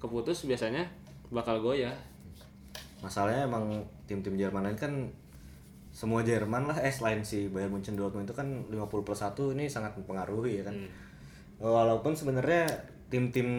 [0.04, 0.84] keputus biasanya
[1.32, 1.96] bakal goyah
[3.04, 4.94] Masalahnya emang tim-tim Jerman lain kan
[5.92, 9.68] semua Jerman lah eh selain si Bayern Munchen Dortmund itu kan 50 plus 1 ini
[9.68, 10.76] sangat mempengaruhi ya kan.
[11.60, 12.66] Walaupun sebenarnya
[13.12, 13.50] tim-tim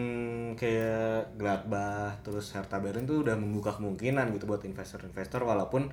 [0.59, 5.87] kayak Gladbach terus Hertha Berlin tuh udah membuka kemungkinan gitu buat investor-investor walaupun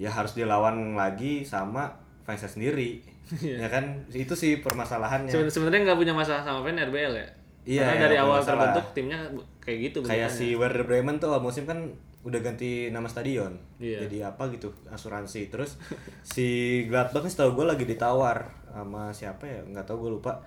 [0.00, 1.90] ya harus dilawan lagi sama
[2.24, 3.02] fansnya sendiri.
[3.60, 5.28] ya kan itu sih permasalahannya.
[5.28, 7.28] Seben- sebenarnya nggak punya masalah sama fan RBL ya
[7.68, 8.72] Iya, karena dari awal masalah.
[8.72, 9.18] terbentuk timnya
[9.60, 11.84] kayak gitu kayak si Werder Bremen tuh awal musim kan
[12.24, 13.52] udah ganti nama stadion.
[13.76, 14.08] Iya.
[14.08, 15.52] jadi apa gitu asuransi.
[15.52, 15.76] Terus
[16.24, 19.60] si Gladbach nih setahu gue lagi ditawar sama siapa ya?
[19.68, 20.40] Nggak tahu gue lupa.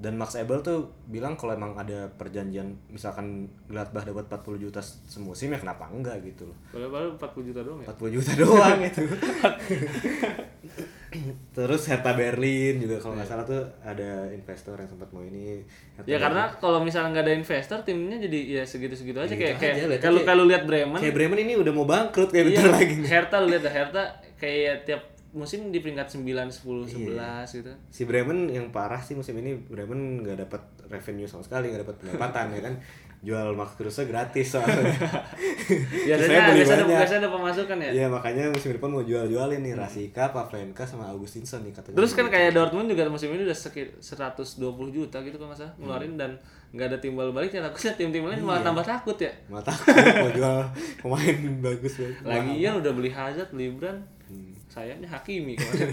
[0.00, 5.52] Dan Max Ebel tuh bilang kalau emang ada perjanjian misalkan Gladbach dapat 40 juta semusim
[5.52, 6.56] ya kenapa enggak gitu loh.
[6.72, 7.88] Padahal baru 40 juta doang ya?
[7.92, 9.02] 40 juta doang itu
[11.52, 15.60] terus Hertha Berlin juga kalau nggak salah tuh ada investor yang sempat mau ini
[15.92, 19.56] Hertha ya karena kalau misalnya nggak ada investor timnya jadi ya segitu-segitu aja Gitu kayak
[19.56, 20.96] kayak kalau kalau lihat Bremen.
[20.96, 22.94] kayak Bremen ini udah mau bangkrut kayak iya bentar lagi.
[23.12, 24.02] Hertha lu lihat Hertha
[24.36, 27.46] kayak tiap musim di peringkat 9 10 Iya.
[27.46, 27.72] 11 gitu.
[27.88, 31.96] Si Bremen yang parah sih musim ini Bremen nggak dapat revenue sama sekali nggak dapat
[32.00, 32.74] pendapatan ya kan
[33.20, 34.80] jual Max Kruse gratis soalnya
[36.08, 39.60] biasanya Saya beli biasanya ada, biasanya ada pemasukan ya Iya makanya musim depan mau jual-jualin
[39.60, 41.96] nih Rasika, Pavlenka sama Augustinson nih katanya.
[41.96, 44.56] Terus kan kayak Dortmund juga musim ini udah sekir 120
[44.90, 45.80] juta gitu kalau nggak salah Hmm.
[45.82, 46.30] ngeluarin dan
[46.70, 48.46] nggak ada timbal baliknya takutnya tim-tim lain Iya.
[48.46, 49.32] malah tambah takut ya.
[49.46, 50.58] Malah takut mau jual
[50.96, 52.16] pemain bagus banget.
[52.22, 54.54] Lagian udah beli Hazard, beli Brand, Hmm.
[54.64, 55.90] sayapnya Hakimi kemarin.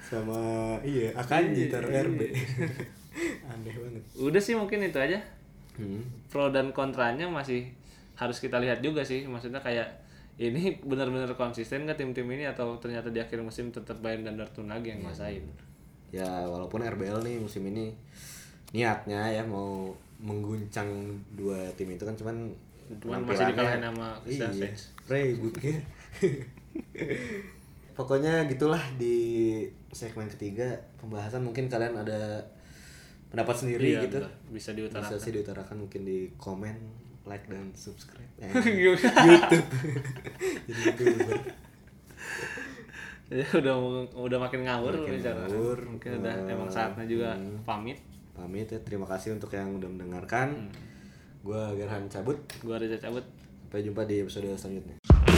[0.00, 0.38] sama
[0.80, 2.20] iya Akanji taruh RB.
[3.42, 4.02] Aneh banget.
[4.14, 5.18] udah sih mungkin itu aja.
[5.76, 6.02] Hmm.
[6.32, 7.70] Pro dan kontranya masih
[8.16, 9.28] harus kita lihat juga sih.
[9.28, 9.86] Maksudnya kayak
[10.36, 14.72] ini benar-benar konsisten nggak tim-tim ini atau ternyata di akhir musim tetap Bayern dan Dortmund
[14.72, 15.44] lagi yang nguasain.
[16.12, 17.92] Ya walaupun RBL nih musim ini
[18.76, 20.88] niatnya ya mau mengguncang
[21.36, 22.36] dua tim itu kan cuman
[22.86, 24.70] Cuman masih dikalahin sama Christian iya.
[27.96, 29.16] Pokoknya gitulah di
[29.90, 32.44] segmen ketiga pembahasan mungkin kalian ada
[33.36, 34.18] pendapat sendiri Iya, gitu.
[34.48, 35.12] bisa diutarakan.
[35.12, 36.72] Bisa sih diutarakan mungkin di komen,
[37.28, 38.24] like dan subscribe.
[38.40, 38.48] Eh?
[38.72, 39.12] YouTube.
[40.66, 41.36] Jadi YouTuber.
[43.26, 43.74] Ya, udah
[44.14, 45.44] udah makin ngawur Makin bicara.
[45.44, 45.78] ngawur.
[45.84, 47.66] Mungkin udah Eh, emang saatnya juga hmm.
[47.68, 47.98] pamit.
[48.32, 50.72] Pamit ya, terima kasih untuk yang udah mendengarkan.
[51.44, 52.40] Gua Gerhan cabut.
[52.64, 53.24] Gua Reza cabut.
[53.66, 55.35] Sampai jumpa di episode selanjutnya.